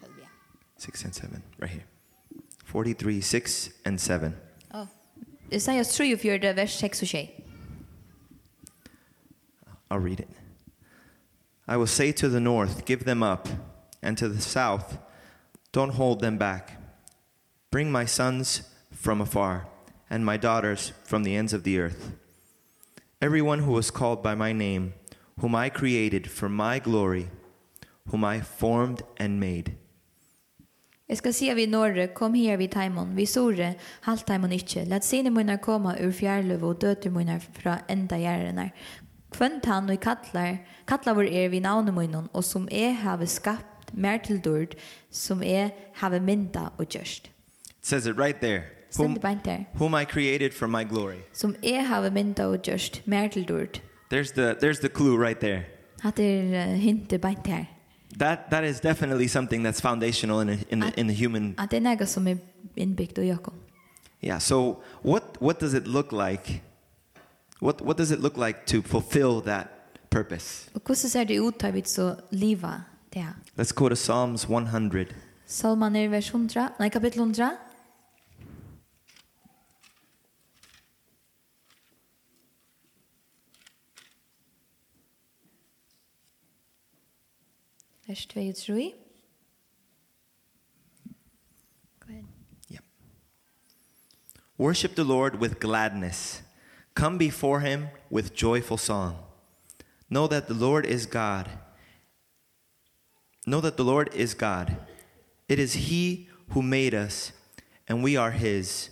12, 0.00 0.28
6 0.78 1.04
and 1.04 1.14
7, 1.14 1.42
right 1.60 1.70
here. 1.70 1.84
43, 2.64 3.20
6 3.20 3.70
and 3.84 4.00
7. 4.00 4.34
Oh, 4.74 4.88
Isaiah 5.52 5.84
3 5.84 6.12
of 6.12 6.24
your 6.24 6.38
vers 6.38 6.74
6 6.74 7.02
og 7.02 7.08
6. 7.08 7.30
I'll 9.90 10.00
read 10.00 10.18
it. 10.18 10.28
I 11.68 11.76
will 11.76 11.86
say 11.86 12.10
to 12.12 12.28
the 12.28 12.40
north, 12.40 12.84
give 12.84 13.04
them 13.04 13.22
up, 13.22 13.48
and 14.02 14.18
to 14.18 14.28
the 14.28 14.40
south, 14.40 14.98
don't 15.70 15.94
hold 15.94 16.20
them 16.20 16.38
back. 16.38 16.80
Bring 17.70 17.92
my 17.92 18.06
sons 18.06 18.62
from 18.90 19.20
afar, 19.20 19.68
and 20.10 20.24
my 20.24 20.36
daughters 20.36 20.92
from 21.04 21.22
the 21.22 21.36
ends 21.36 21.52
of 21.52 21.62
the 21.62 21.78
earth. 21.78 22.12
Everyone 23.20 23.60
who 23.60 23.70
was 23.70 23.92
called 23.92 24.20
by 24.20 24.34
my 24.34 24.52
name, 24.52 24.94
whom 25.38 25.54
I 25.54 25.68
created 25.68 26.28
for 26.28 26.48
my 26.48 26.80
glory, 26.80 27.28
whom 28.10 28.24
I 28.24 28.40
formed 28.40 29.02
and 29.18 29.38
made. 29.40 29.72
Jeg 31.08 31.16
skal 31.16 31.34
si 31.34 31.48
av 31.50 31.58
i 31.58 32.06
kom 32.14 32.34
her 32.34 32.56
vi 32.56 32.66
Taimon, 32.68 33.16
vi 33.16 33.26
sore, 33.26 33.74
halt 34.02 34.26
Taimon 34.26 34.52
ikkje. 34.52 34.88
Lat 34.88 35.04
sine 35.04 35.30
munnar 35.30 35.60
koma 35.60 35.94
ur 36.00 36.10
fjærløv 36.10 36.64
og 36.64 36.80
døter 36.80 37.10
munnar 37.10 37.38
fra 37.38 37.82
enda 37.88 38.16
gjerrenar. 38.16 38.70
Kvönt 39.30 39.64
han 39.66 39.90
og 39.90 40.00
kattlar, 40.00 40.58
kattlar 40.86 41.14
vår 41.14 41.28
er 41.28 41.48
vi 41.48 41.60
navne 41.60 41.92
munnon, 41.92 42.28
og 42.32 42.44
som 42.44 42.68
er 42.70 42.92
have 42.92 43.26
skapt 43.26 43.94
mer 43.94 44.18
til 44.18 44.40
dord, 44.40 44.74
som 45.10 45.42
er 45.42 45.70
have 45.94 46.20
mynda 46.20 46.68
og 46.78 46.86
gjørst. 46.88 47.30
It 47.78 47.86
says 47.86 48.06
it 48.06 48.16
right 48.16 48.40
there. 48.40 48.62
Whom, 48.96 49.16
whom 49.74 49.94
I 49.94 50.04
created 50.04 50.52
for 50.52 50.66
my 50.66 50.84
glory. 50.84 51.20
Som 51.32 51.56
er 51.62 51.80
have 51.80 52.10
mynda 52.10 52.46
og 52.46 52.62
gjørst, 52.62 53.02
mer 53.06 53.28
til 53.28 53.44
dord. 53.44 53.80
There's 54.10 54.32
the, 54.32 54.54
there's 54.54 54.80
the 54.80 54.88
clue 54.88 55.16
right 55.16 55.38
there. 55.40 55.64
Hatt 56.02 56.18
er 56.18 56.72
uh, 56.72 56.74
hinte 56.74 57.18
beint 57.18 57.46
her 57.46 57.64
that 58.18 58.50
that 58.50 58.64
is 58.64 58.80
definitely 58.80 59.28
something 59.28 59.64
that's 59.64 59.80
foundational 59.80 60.40
in 60.40 60.48
a, 60.48 60.58
in 60.68 60.80
the, 60.80 61.00
in 61.00 61.08
the 61.08 61.14
human 61.14 61.54
at 61.58 61.70
det 61.70 61.76
är 61.76 61.80
något 61.80 62.08
som 62.08 62.26
är 62.26 62.38
inbyggt 62.74 63.18
i 63.18 63.32
oss 63.32 63.38
Yeah, 64.24 64.38
so 64.38 64.82
what 65.02 65.36
what 65.40 65.58
does 65.58 65.74
it 65.74 65.86
look 65.86 66.12
like? 66.12 66.62
What 67.60 67.80
what 67.80 67.96
does 67.96 68.12
it 68.12 68.20
look 68.20 68.36
like 68.36 68.66
to 68.66 68.82
fulfill 68.82 69.40
that 69.40 69.66
purpose? 70.10 70.70
Och 70.72 70.88
hur 70.88 70.94
ser 70.94 71.24
det 71.24 71.34
ut 71.34 71.64
att 71.64 71.74
vi 71.74 71.82
så 71.82 72.16
leva 72.28 72.82
det? 73.10 73.26
Let's 73.56 73.74
go 73.74 73.88
to 73.88 73.96
Psalms 73.96 74.44
100. 74.44 75.06
Psalm 75.46 75.82
100 75.82 76.08
vers 76.08 76.30
100, 76.30 76.68
nej 76.78 76.90
kapitel 76.90 77.18
100. 77.18 77.56
vers 88.06 88.26
2 88.26 88.40
og 88.48 88.56
3. 88.56 88.92
Yeah. 92.70 92.80
Worship 94.58 94.94
the 94.94 95.04
Lord 95.04 95.40
with 95.40 95.60
gladness. 95.60 96.42
Come 96.94 97.18
before 97.18 97.60
him 97.60 97.88
with 98.10 98.34
joyful 98.34 98.76
song. 98.76 99.16
Know 100.10 100.26
that 100.26 100.46
the 100.46 100.54
Lord 100.54 100.84
is 100.86 101.06
God. 101.06 101.48
Know 103.46 103.60
that 103.60 103.76
the 103.76 103.84
Lord 103.84 104.10
is 104.14 104.34
God. 104.34 104.76
It 105.48 105.58
is 105.58 105.88
he 105.88 106.28
who 106.48 106.62
made 106.62 106.94
us, 106.94 107.32
and 107.88 108.02
we 108.02 108.16
are 108.16 108.30
his. 108.30 108.90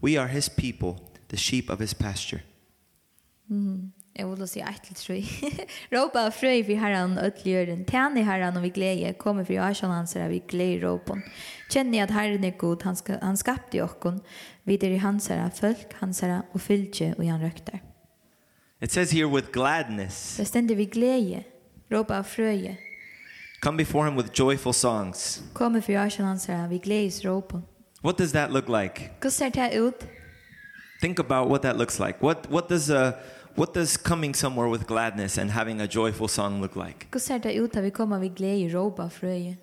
We 0.00 0.16
are 0.16 0.28
his 0.28 0.48
people, 0.48 1.12
the 1.28 1.36
sheep 1.36 1.70
of 1.70 1.78
his 1.78 1.94
pasture. 1.94 2.42
Mm. 3.50 3.90
Jeg 4.12 4.28
vil 4.28 4.44
si 4.48 4.60
eit 4.60 4.82
til 4.84 4.96
tru. 4.98 5.14
Råpa 5.94 6.26
av 6.26 6.34
frøy 6.36 6.60
for 6.66 6.80
herren 6.82 7.14
og 7.16 7.38
gjøren. 7.48 7.86
Tjene 7.88 8.20
i 8.20 8.26
herran 8.26 8.58
og 8.60 8.66
vi 8.66 8.68
glede. 8.76 9.14
Kommer 9.16 9.46
fri 9.48 9.56
asjan 9.56 9.94
hans 9.94 10.12
er 10.20 10.28
vi 10.28 10.42
glede 10.48 10.82
råpen. 10.84 11.22
Kjenner 11.72 12.04
at 12.04 12.12
herren 12.12 12.44
er 12.44 12.52
god. 12.60 12.84
Han, 12.84 12.98
ska, 12.98 13.16
han 13.22 13.40
skapte 13.40 13.80
jokken. 13.80 14.20
Videre 14.68 14.98
i 14.98 15.00
hans 15.00 15.30
herre, 15.32 15.48
folk, 15.56 15.96
hans 16.02 16.20
herre 16.20 16.42
og 16.52 16.60
fylgje 16.60 17.14
og 17.16 17.24
han 17.24 17.40
røkter. 17.40 17.80
It 18.82 18.92
says 18.92 19.10
here 19.16 19.28
with 19.28 19.48
gladness. 19.52 20.36
Det 20.36 20.46
stender 20.46 20.76
vi 20.76 20.90
glede. 20.92 21.44
Råpa 21.92 22.20
av 22.20 22.28
frøy. 22.28 22.76
Come 23.62 23.78
before 23.78 24.04
him 24.08 24.16
with 24.16 24.28
joyful 24.38 24.74
songs. 24.74 25.40
Kommer 25.54 25.80
fri 25.80 25.96
asjan 25.96 26.26
hans 26.26 26.44
herra 26.52 26.68
vi 26.68 26.82
glede 26.84 27.24
råpen. 27.24 27.64
What 28.04 28.18
does 28.18 28.32
that 28.32 28.52
look 28.52 28.68
like? 28.68 29.10
Hvordan 29.20 29.30
ser 29.30 29.48
det 29.48 29.80
ut? 29.80 30.08
Think 31.00 31.18
about 31.18 31.48
what 31.48 31.62
that 31.62 31.76
looks 31.76 31.98
like. 31.98 32.20
What, 32.20 32.50
what 32.50 32.68
does 32.68 32.90
a... 32.90 33.06
Uh, 33.06 33.12
What 33.54 33.74
does 33.74 33.96
coming 33.96 34.34
somewhere 34.34 34.68
with 34.68 34.86
gladness 34.86 35.38
and 35.38 35.50
having 35.50 35.80
a 35.80 35.86
joyful 35.86 36.28
song 36.28 36.60
look 36.60 36.76
like? 36.76 37.06
Hur 37.12 37.20
ser 37.20 37.38
det 37.38 37.54
ut 37.54 37.76
att 37.76 37.84
vi 37.84 37.90
kommer 37.90 38.18
vid 38.18 38.34
glädje 38.34 38.68
roba 38.68 39.10
fröje? 39.10 39.56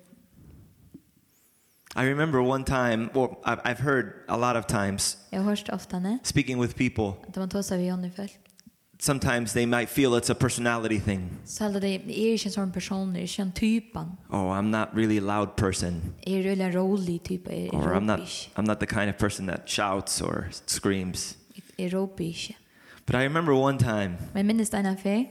I 1.96 2.04
remember 2.04 2.40
one 2.40 2.64
time, 2.64 3.10
or 3.14 3.36
I've, 3.44 3.60
I've 3.64 3.80
heard 3.80 4.12
a 4.28 4.36
lot 4.36 4.56
of 4.56 4.66
times. 4.66 5.16
Jag 5.30 5.40
har 5.40 5.50
hört 5.50 5.68
ofta 5.68 5.98
ne. 5.98 6.18
Speaking 6.22 6.60
with 6.60 6.76
people. 6.76 7.28
Att 7.28 7.36
man 7.36 7.48
talar 7.48 7.78
vi 7.78 7.92
om 7.92 8.10
folk. 8.16 8.38
Sometimes 8.98 9.52
they 9.52 9.66
might 9.66 9.88
feel 9.88 10.14
it's 10.14 10.30
a 10.30 10.34
personality 10.34 11.00
thing. 11.00 11.30
Så 11.44 11.68
det 11.68 11.88
är 11.88 12.46
en 12.46 12.52
som 12.52 12.72
person, 12.72 13.12
det 13.12 13.20
är 13.20 13.40
en 13.40 13.52
typen. 13.52 14.16
Oh, 14.28 14.52
I'm 14.52 14.70
not 14.70 14.88
really 14.94 15.18
a 15.18 15.38
loud 15.38 15.56
person. 15.56 16.14
Är 16.22 16.42
du 16.42 16.62
en 16.62 16.72
rolig 16.72 17.22
typ? 17.22 17.48
Or 17.48 17.94
I'm 17.94 18.04
not 18.04 18.20
I'm 18.54 18.66
not 18.66 18.80
the 18.80 18.86
kind 18.86 19.10
of 19.10 19.18
person 19.18 19.46
that 19.46 19.68
shouts 19.68 20.22
or 20.22 20.48
screams. 20.66 21.36
Är 21.76 21.90
rolig. 21.90 22.56
But 23.06 23.14
I 23.14 23.24
remember 23.24 23.54
one 23.54 23.78
time. 23.78 24.18
Men 24.34 24.46
minnes 24.46 24.70
det 24.70 24.78
en 24.78 24.86
affär. 24.86 25.26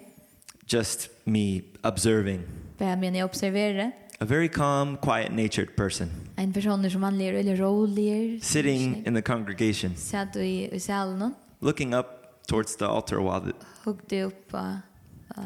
Just 0.67 1.09
me 1.25 1.61
observing. 1.83 2.43
Bare 2.77 2.95
men 2.97 3.15
jeg 3.15 3.23
observerer. 3.23 3.91
A 4.21 4.25
very 4.25 4.49
calm, 4.49 4.97
quiet 4.97 5.31
natured 5.31 5.77
person. 5.77 6.09
En 6.37 6.53
person 6.53 6.89
som 6.89 7.01
vanlig 7.01 7.29
eller 7.29 7.55
rolig. 7.55 8.43
Sitting 8.43 9.05
in 9.05 9.13
the 9.13 9.21
congregation. 9.21 9.95
Satt 9.95 10.35
i 10.35 10.69
i 10.71 10.79
salen. 10.79 11.35
Looking 11.61 11.93
up 11.93 12.45
towards 12.47 12.75
the 12.75 12.85
altar 12.85 13.21
while 13.21 13.39
the 13.39 13.53
Huggde 13.85 14.33
uh, 14.53 15.43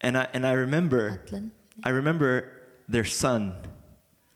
And 0.00 0.16
I 0.16 0.28
and 0.32 0.46
I 0.46 0.52
remember 0.52 1.20
I 1.82 1.90
remember 1.90 2.44
their 2.88 3.04
son. 3.04 3.52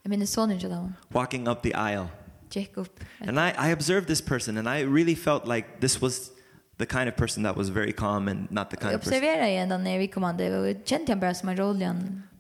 I 0.05 0.09
mean 0.09 0.21
the 0.21 0.27
son 0.27 0.51
in 0.51 0.95
Walking 1.13 1.47
up 1.49 1.63
the 1.63 1.75
aisle. 1.75 2.11
Jacob. 2.51 2.89
And 3.21 3.39
I 3.39 3.55
I 3.57 3.69
observed 3.69 4.09
this 4.09 4.21
person 4.21 4.59
and 4.59 4.69
I 4.69 4.81
really 4.81 5.15
felt 5.15 5.47
like 5.47 5.81
this 5.81 6.01
was 6.01 6.33
the 6.79 6.87
kind 6.87 7.09
of 7.09 7.17
person 7.17 7.43
that 7.43 7.57
was 7.57 7.69
very 7.69 7.93
calm 7.93 8.29
and 8.29 8.51
not 8.51 8.71
the 8.71 8.77
kind 8.77 8.95
of 8.95 9.01
person. 9.01 9.13
Observera 9.13 9.49
igen 9.49 9.69
då 9.69 9.77
när 9.77 9.99
vi 9.99 10.09
kom 10.09 10.25
an 10.25 10.37
det 10.37 10.59
och 10.59 10.77
kände 10.85 11.13
han 11.13 11.21
bara 11.21 11.35
som 11.35 11.49
en 11.49 11.57
rolig 11.57 11.89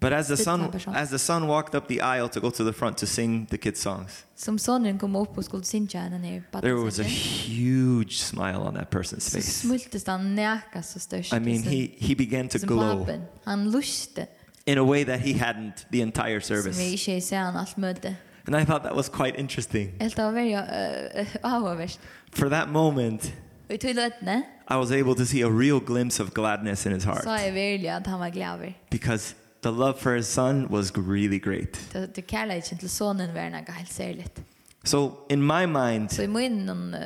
But 0.00 0.12
as 0.12 0.28
the 0.28 0.36
son 0.36 0.74
as 0.86 1.10
the 1.10 1.18
son 1.18 1.46
walked 1.46 1.74
up 1.74 1.88
the 1.88 2.00
aisle 2.00 2.28
to 2.28 2.40
go 2.40 2.50
to 2.50 2.64
the 2.64 2.72
front 2.72 2.98
to 2.98 3.06
sing 3.06 3.46
the 3.46 3.58
kids 3.58 3.80
songs. 3.80 4.24
Som 4.34 4.58
sonen 4.58 4.98
kom 4.98 5.16
upp 5.16 5.38
och 5.38 5.44
skulle 5.44 5.64
synja 5.64 6.00
han 6.00 6.22
när 6.22 6.42
på. 6.50 6.60
There 6.60 6.74
was 6.74 6.98
a 6.98 7.02
huge 7.02 8.18
smile 8.18 8.56
on 8.56 8.74
that 8.74 8.90
person's 8.90 9.30
face. 9.30 9.42
Smultes 9.42 10.06
han 10.06 10.34
näka 10.34 10.82
så 10.82 11.00
störst. 11.00 11.32
I 11.32 11.40
mean 11.40 11.62
he 11.62 11.90
he 11.98 12.14
began 12.14 12.48
to 12.48 12.58
glow. 12.58 13.08
Han 13.44 13.70
luste. 13.70 14.26
In 14.64 14.78
a 14.78 14.84
way 14.84 15.04
that 15.04 15.20
he 15.20 15.32
hadn't 15.32 15.86
the 15.92 16.00
entire 16.00 16.40
service. 16.40 16.76
Som 16.76 16.84
vi 16.84 16.92
inte 16.92 17.26
ser 17.26 17.38
han 17.38 17.56
allt 17.56 17.76
möte. 17.76 18.16
And 18.46 18.56
I 18.56 18.64
thought 18.64 18.82
that 18.82 18.96
was 18.96 19.08
quite 19.08 19.38
interesting. 19.38 19.92
Helt 20.00 20.18
var 20.18 20.32
very 20.32 20.54
uh, 20.54 21.88
For 22.32 22.48
that 22.48 22.68
moment 22.68 23.32
Og 23.72 23.85
i 23.85 23.92
løtene, 23.92 24.42
I 24.70 24.74
was 24.76 24.90
able 24.90 25.14
to 25.14 25.24
see 25.24 25.42
a 25.42 25.48
real 25.48 25.80
glimpse 25.80 26.22
of 26.22 26.30
gladness 26.35 26.87
in 26.87 26.92
his 26.92 27.04
heart. 27.04 27.22
Så 27.22 27.30
jeg 27.30 27.54
virkelig 27.54 27.90
at 27.90 28.06
han 28.06 28.20
var 28.20 28.30
glad 28.30 28.72
Because 28.90 29.35
the 29.62 29.70
love 29.70 29.94
for 29.98 30.16
his 30.16 30.26
son 30.26 30.66
was 30.70 30.92
really 30.96 31.38
great. 31.38 31.88
Det 31.92 32.16
det 32.16 32.26
kärleken 32.26 32.78
till 32.78 32.90
sonen 32.90 33.35
var 33.35 33.50
något 33.50 33.68
helt 33.68 33.92
särskilt. 33.92 34.42
So 34.85 35.12
in 35.30 35.42
my 35.42 35.66
mind, 35.66 36.11
så 36.11 36.22
i 36.22 36.26
min 36.26 36.96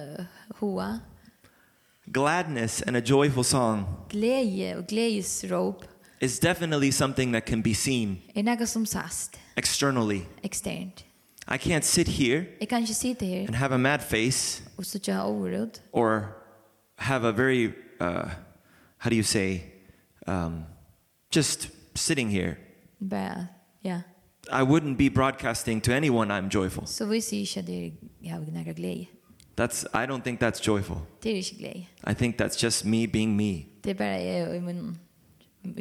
hua 0.49 0.99
gladness 2.05 2.83
and 2.83 2.97
a 2.97 3.01
joyful 3.01 3.45
song. 3.45 3.85
Glädje 4.09 4.77
och 4.77 4.87
glädjesrop 4.87 5.85
is 6.21 6.41
definitely 6.41 6.93
something 6.93 7.33
that 7.33 7.47
can 7.47 7.63
be 7.63 7.75
seen. 7.75 8.17
Är 8.35 8.43
något 8.43 8.69
som 8.69 8.87
sast. 8.87 9.37
Externally. 9.55 10.21
Externt. 10.43 11.05
I 11.49 11.59
can't 11.59 11.83
sit 11.83 12.09
here. 12.09 12.45
Jag 12.59 12.69
kan 12.69 12.81
inte 12.81 12.95
sitta 12.95 13.25
här. 13.25 13.47
And 13.47 13.55
have 13.55 13.75
a 13.75 13.79
mad 13.79 14.03
face. 14.03 14.63
Och 14.77 14.87
så 14.87 14.99
jag 15.03 15.31
orod. 15.31 15.79
Or 15.93 16.46
have 16.97 17.29
a 17.29 17.33
very 17.33 17.75
uh 18.01 18.29
how 18.99 19.11
do 19.11 19.17
you 19.17 19.23
say 19.23 19.63
um 20.27 20.65
just 21.31 21.69
sitting 21.95 22.31
here. 22.31 22.57
Bara 23.01 23.49
ja. 23.83 24.01
I 24.53 24.63
wouldn't 24.63 24.97
be 24.97 25.09
broadcasting 25.09 25.81
to 25.81 25.93
anyone 25.93 26.31
I'm 26.31 26.49
joyful. 26.49 26.87
Så 26.87 27.07
vi 27.07 27.21
see 27.21 27.45
ju 27.45 27.63
det 27.63 27.93
jag 28.21 28.33
har 28.35 28.41
några 28.41 28.73
glädje. 28.73 29.07
That's 29.57 29.87
I 30.05 30.07
don't 30.07 30.23
think 30.23 30.41
that's 30.41 30.61
joyful. 30.69 30.97
Det 31.23 31.31
är 31.31 31.37
inte 31.37 31.55
glädje. 31.55 31.87
I 32.11 32.15
think 32.15 32.37
that's 32.37 32.65
just 32.65 32.85
me 32.85 33.07
being 33.07 33.37
me. 33.37 33.65
Det 33.81 33.91
är 33.91 33.95
bara 33.95 34.21
jag 34.21 34.57
i 34.57 34.61
min 34.61 34.99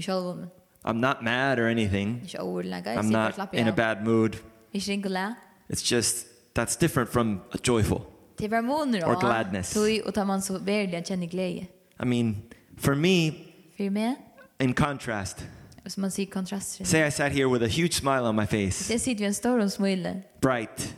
själv. 0.02 0.48
I'm 0.84 1.00
not 1.00 1.24
mad 1.24 1.60
or 1.60 1.68
anything. 1.68 2.22
I'm 2.28 3.12
not 3.12 3.54
in 3.54 3.68
a 3.68 3.72
bad 3.72 4.04
mood. 4.04 4.38
It's 4.74 5.92
just 5.92 6.28
that's 6.54 6.76
different 6.80 7.10
from 7.10 7.42
a 7.52 7.58
joyful. 7.64 8.02
Det 8.40 8.52
var 8.52 8.62
måneder 8.62 9.06
or 9.08 9.20
gladness. 9.20 9.74
Tui 9.74 10.02
og 10.06 10.14
tar 10.14 10.24
man 10.24 10.42
så 10.42 10.58
värde 10.58 10.98
at 10.98 11.08
kjenne 11.08 11.28
glede. 11.28 11.68
I 12.04 12.06
mean, 12.06 12.44
for 12.78 12.96
me, 12.96 13.32
for 13.78 13.90
meg, 13.90 14.16
in 14.60 14.74
contrast, 14.74 15.46
som 15.88 16.02
man 16.02 16.12
ser 16.12 16.26
kontrasten. 16.26 16.86
Say 16.86 17.08
I 17.08 17.12
sat 17.12 17.32
here 17.32 17.48
with 17.48 17.64
a 17.64 17.68
huge 17.68 17.94
smile 17.94 18.22
on 18.22 18.36
my 18.36 18.46
face. 18.46 18.94
Det 18.94 19.02
sitter 19.02 19.20
vi 19.20 19.26
en 19.26 19.34
stor 19.34 19.68
smile. 19.68 20.24
Bright. 20.42 20.96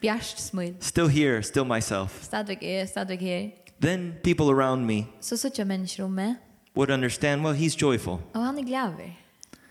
Bjärst 0.00 0.38
smile. 0.38 0.74
Still 0.80 1.08
here, 1.08 1.42
still 1.42 1.64
myself. 1.64 2.22
Stadvik 2.22 2.58
är, 2.62 2.86
stadvik 2.86 3.20
här. 3.20 3.50
Then 3.80 4.14
people 4.22 4.46
around 4.46 4.86
me. 4.86 5.04
Så 5.20 5.36
så 5.36 5.50
jag 5.54 5.66
människor 5.66 6.04
om 6.04 6.14
mig. 6.14 6.34
Would 6.74 6.90
understand, 6.90 7.42
well, 7.42 7.54
he's 7.54 7.76
joyful. 7.82 8.18
Och 8.32 8.40
han 8.40 8.58
är 8.58 8.62
glad. 8.62 8.92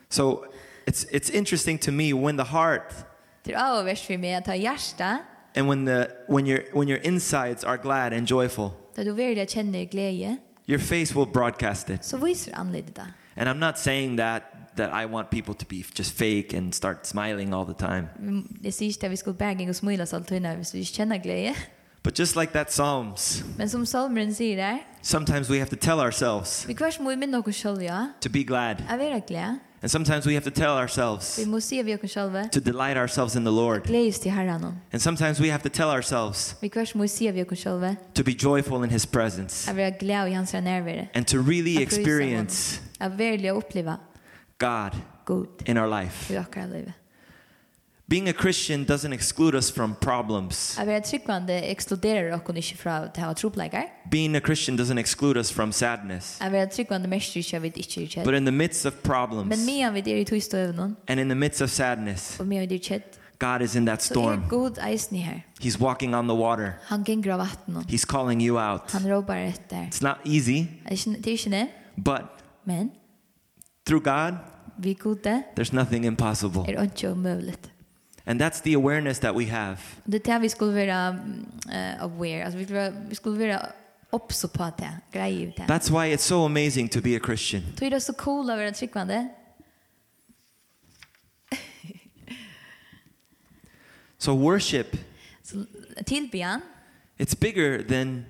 So 0.10 0.46
it's 0.86 1.06
it's 1.12 1.30
interesting 1.38 1.78
to 1.78 1.92
me 1.92 2.14
when 2.14 2.38
the 2.38 2.44
heart 2.44 2.94
Det 3.44 3.54
är 3.54 3.80
avvärst 3.80 4.06
för 4.06 4.18
mig 4.18 4.36
att 4.36 4.48
ha 4.48 4.56
hjärta 4.56 5.18
And 5.58 5.68
when 5.68 5.86
the 5.86 6.08
when 6.28 6.48
your 6.48 6.60
when 6.74 6.88
your 6.88 7.00
insides 7.04 7.64
are 7.64 7.78
glad 7.78 8.14
and 8.14 8.28
joyful. 8.28 8.70
Då 8.96 9.04
du 9.04 9.12
verkligen 9.12 9.48
känner 9.48 9.86
glädje. 9.86 10.38
Your 10.66 10.80
face 10.80 11.20
will 11.20 11.28
broadcast 11.34 11.90
it. 11.90 12.04
Så 12.04 12.18
visar 12.18 12.54
anledet 12.54 12.96
där. 12.96 13.14
And 13.36 13.50
I'm 13.50 13.68
not 13.68 13.78
saying 13.78 14.18
that 14.18 14.44
that 14.76 15.04
I 15.04 15.06
want 15.06 15.30
people 15.30 15.54
to 15.54 15.66
be 15.70 15.84
just 15.96 16.18
fake 16.18 16.58
and 16.58 16.74
start 16.74 17.06
smiling 17.06 17.54
all 17.54 17.66
the 17.66 17.86
time. 17.86 18.08
Det 18.50 18.72
sägs 18.72 18.98
inte 18.98 19.06
att 19.06 19.12
vi 19.12 19.18
ska 19.18 19.32
og 19.32 19.70
och 19.70 19.76
smila 19.76 20.06
så 20.06 20.16
alltid 20.16 20.42
när 20.42 20.74
vi 20.74 20.86
känner 20.86 21.18
glädje. 21.18 21.56
But 22.04 22.20
just 22.20 22.36
like 22.36 22.54
that 22.54 22.68
Psalms. 22.68 23.44
Men 23.58 23.70
som 23.70 23.86
psalmen 23.86 24.36
säger 24.36 24.58
där. 24.58 24.80
Sometimes 25.02 25.50
we 25.50 25.60
have 25.60 25.70
to 25.70 25.76
tell 25.76 26.00
ourselves. 26.00 26.66
Vi 26.68 26.74
kvärs 26.74 27.00
må 27.00 27.16
minna 27.16 27.40
oss 27.40 27.64
själva. 27.64 28.10
To 28.20 28.30
be 28.30 28.44
glad. 28.44 28.84
Att 28.90 29.00
vara 29.00 29.20
glad. 29.20 29.58
And 29.88 29.92
sometimes 29.92 30.26
we 30.26 30.34
have 30.34 30.44
to 30.44 30.52
tell 30.52 30.76
ourselves 30.76 31.38
vi 31.40 31.46
må 31.46 31.62
si 31.62 31.82
vi 31.82 31.94
oss 31.94 32.12
sjálve 32.12 32.50
to 32.52 32.60
delight 32.60 32.98
ourselves 32.98 33.38
in 33.38 33.46
the 33.46 33.52
Lord. 33.52 33.86
Gleist 33.88 34.26
i 34.26 34.30
Herren. 34.30 34.82
And 34.92 35.02
sometimes 35.02 35.40
we 35.40 35.48
have 35.48 35.64
to 35.64 35.70
tell 35.70 35.90
ourselves 35.90 36.56
vi 36.60 36.68
kvørs 36.68 36.94
må 36.94 37.08
si 37.08 37.32
vi 37.32 37.46
oss 37.46 37.62
sjálve 37.62 37.96
to 38.14 38.22
be 38.22 38.34
joyful 38.34 38.84
in 38.84 38.90
his 38.90 39.06
presence. 39.06 39.66
At 39.70 39.78
vera 39.78 39.92
glad 39.92 40.28
i 40.28 40.34
hans 40.34 40.52
nærvære. 40.52 41.08
And 41.14 41.26
to 41.28 41.40
really 41.40 41.78
experience 41.82 42.82
at 43.00 43.18
verliga 43.18 43.54
uppleva 43.56 43.98
God, 44.60 44.92
God 45.26 45.64
in 45.66 45.78
our 45.78 45.88
life. 45.88 46.34
I 46.34 46.38
okkara 46.38 46.68
livet. 46.68 46.94
Being 48.10 48.30
a 48.30 48.34
Christian 48.34 48.86
doesn't 48.86 49.14
exclude 49.14 49.58
us 49.58 49.72
from 49.72 49.96
problems. 49.96 50.80
Att 50.80 50.88
vara 50.88 51.02
tryggvande 51.02 51.54
exkluderar 51.54 52.32
oss 52.32 52.56
inte 52.56 52.78
från 52.78 52.94
att 52.94 53.18
ha 53.18 53.34
troplägar. 53.34 53.86
Being 54.12 54.36
a 54.36 54.42
Christian 54.46 54.80
doesn't 54.80 55.00
exclude 55.00 55.40
us 55.40 55.52
from 55.52 55.72
sadness. 55.72 56.42
Att 56.42 56.52
vara 56.52 56.66
tryggvande 56.68 57.08
mäster 57.08 57.54
jag 57.54 57.62
vet 57.62 57.78
inte 57.78 58.00
riktigt. 58.00 58.24
But 58.24 58.34
in 58.34 58.46
the 58.46 58.52
midst 58.52 58.86
of 58.86 58.94
problems. 59.02 59.50
Men 59.50 59.66
mer 59.66 59.92
vid 59.92 60.04
det 60.04 60.26
tyst 60.26 60.54
över 60.54 60.94
And 61.08 61.20
in 61.20 61.30
the 61.30 61.36
midst 61.36 61.62
of 61.62 61.72
sadness. 61.72 62.40
Och 62.40 62.48
mer 62.48 62.60
vid 62.60 62.70
det 62.70 63.02
God 63.40 63.62
is 63.62 63.76
in 63.76 63.86
that 63.86 64.02
storm. 64.02 64.42
Så 64.50 64.58
god 64.58 64.78
eisen 64.82 65.18
här. 65.18 65.46
He's 65.60 65.80
walking 65.80 66.16
on 66.16 66.28
the 66.28 66.36
water. 66.36 66.74
Han 66.84 67.04
går 67.04 67.32
av 67.32 67.40
vattnet. 67.40 67.88
He's 67.88 68.08
calling 68.08 68.42
you 68.42 68.72
out. 68.72 68.92
Han 68.92 69.10
ropar 69.10 69.38
efter. 69.38 69.76
It's 69.76 70.04
not 70.04 70.18
easy. 70.24 70.66
Det 71.20 71.32
är 71.32 71.48
inte 71.48 71.68
But 71.96 72.22
men 72.64 72.90
through 73.88 74.04
God, 74.04 74.38
vi 74.78 74.94
gode, 74.94 75.44
there's 75.56 75.76
nothing 75.76 76.06
impossible. 76.06 76.62
Är 76.62 76.84
inte 76.84 77.12
omöjligt. 77.12 77.70
And 78.28 78.42
that's 78.42 78.62
the 78.62 78.74
awareness 78.76 79.20
that 79.20 79.36
we 79.36 79.46
have. 79.46 79.78
Det 80.04 80.24
där 80.24 80.40
vi 80.40 80.50
skulle 80.50 80.86
vara 80.86 81.20
aware. 82.00 82.46
Alltså 82.46 82.58
vi 82.58 82.92
vi 83.10 83.16
skulle 83.16 83.48
vara 83.48 83.70
uppså 84.10 84.48
på 84.48 84.72
det, 84.78 85.00
grejer 85.12 85.54
det. 85.58 85.64
That's 85.64 85.90
why 85.90 86.16
it's 86.16 86.18
so 86.18 86.46
amazing 86.46 86.90
to 86.90 87.02
be 87.02 87.16
a 87.16 87.20
Christian. 87.26 87.64
Tror 87.76 87.90
det 87.90 88.02
så 88.02 88.14
cool 88.14 88.50
att 88.50 88.58
vara 88.58 88.72
tryggvande? 88.72 89.28
So 94.20 94.36
worship. 94.36 94.98
Så 95.44 95.66
tillbedjan. 96.06 96.62
It's 97.18 97.40
bigger 97.40 97.84
than 97.84 98.26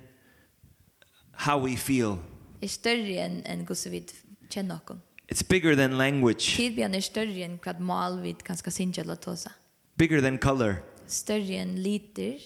how 1.31 1.59
we 1.67 1.77
feel. 1.77 2.17
Är 2.61 2.67
större 2.67 3.19
än 3.19 3.45
än 3.45 3.65
Guds 3.65 3.87
vid 3.87 4.11
känner 4.49 4.79
It's 5.27 5.49
bigger 5.49 5.75
than 5.75 5.97
language. 5.97 6.55
Tillbedjan 6.55 6.95
är 6.95 7.01
större 7.01 7.43
än 7.43 7.59
vad 7.65 7.79
mal 7.79 8.21
vid 8.21 8.43
kanske 8.43 8.71
synja 8.71 9.03
eller 9.03 9.15
tosa. 9.15 9.51
Bigger 9.97 10.21
than 10.21 10.37
color. 10.37 10.75
Större 11.07 11.55
än 11.55 11.83
liter. 11.83 12.39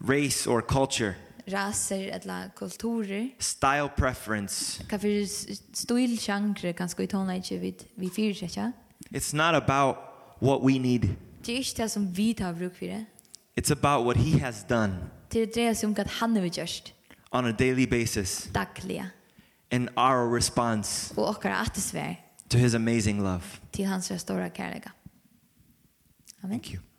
Race 0.00 0.50
or 0.50 0.60
culture. 0.60 1.14
Raser 1.46 2.08
eller 2.08 2.50
kulturer. 2.56 3.30
Style 3.38 3.88
preference. 3.96 4.84
Kan 4.88 5.00
för 5.00 5.26
stil 5.76 6.18
genre 6.18 6.72
kan 6.72 6.88
ska 6.88 7.02
uttala 7.02 7.34
inte 7.34 7.58
vid 7.58 7.84
vi 7.94 8.10
fyra 8.10 8.48
ja. 8.56 8.72
It's 9.10 9.34
not 9.34 9.62
about 9.62 9.96
what 10.40 10.60
we 10.62 10.78
need. 10.78 11.08
Det 11.42 11.52
är 11.52 11.56
inte 11.56 11.88
som 11.88 12.12
vi 12.12 12.34
tar 12.34 12.52
bruk 12.52 12.76
för 12.76 12.86
det. 12.86 13.04
It's 13.54 13.72
about 13.72 14.06
what 14.06 14.16
he 14.16 14.44
has 14.44 14.64
done. 14.68 14.96
Det 15.28 15.40
är 15.40 15.46
det 15.54 15.74
som 15.74 15.94
att 15.98 16.10
han 16.10 16.36
har 16.36 16.44
gjort. 16.44 16.92
On 17.30 17.46
a 17.46 17.52
daily 17.52 17.86
basis. 17.86 18.48
Dagliga. 18.52 19.10
And 19.72 19.88
our 19.96 20.34
response. 20.34 21.14
Och 21.14 21.44
våra 21.44 21.56
attsvär. 21.56 22.20
To 22.48 22.58
his 22.58 22.74
amazing 22.74 23.18
love. 23.18 23.42
Till 23.70 23.86
hans 23.86 24.20
stora 24.20 24.50
kärlek. 24.50 24.84
Amen. 26.42 26.50
Thank 26.60 26.72
you. 26.72 26.89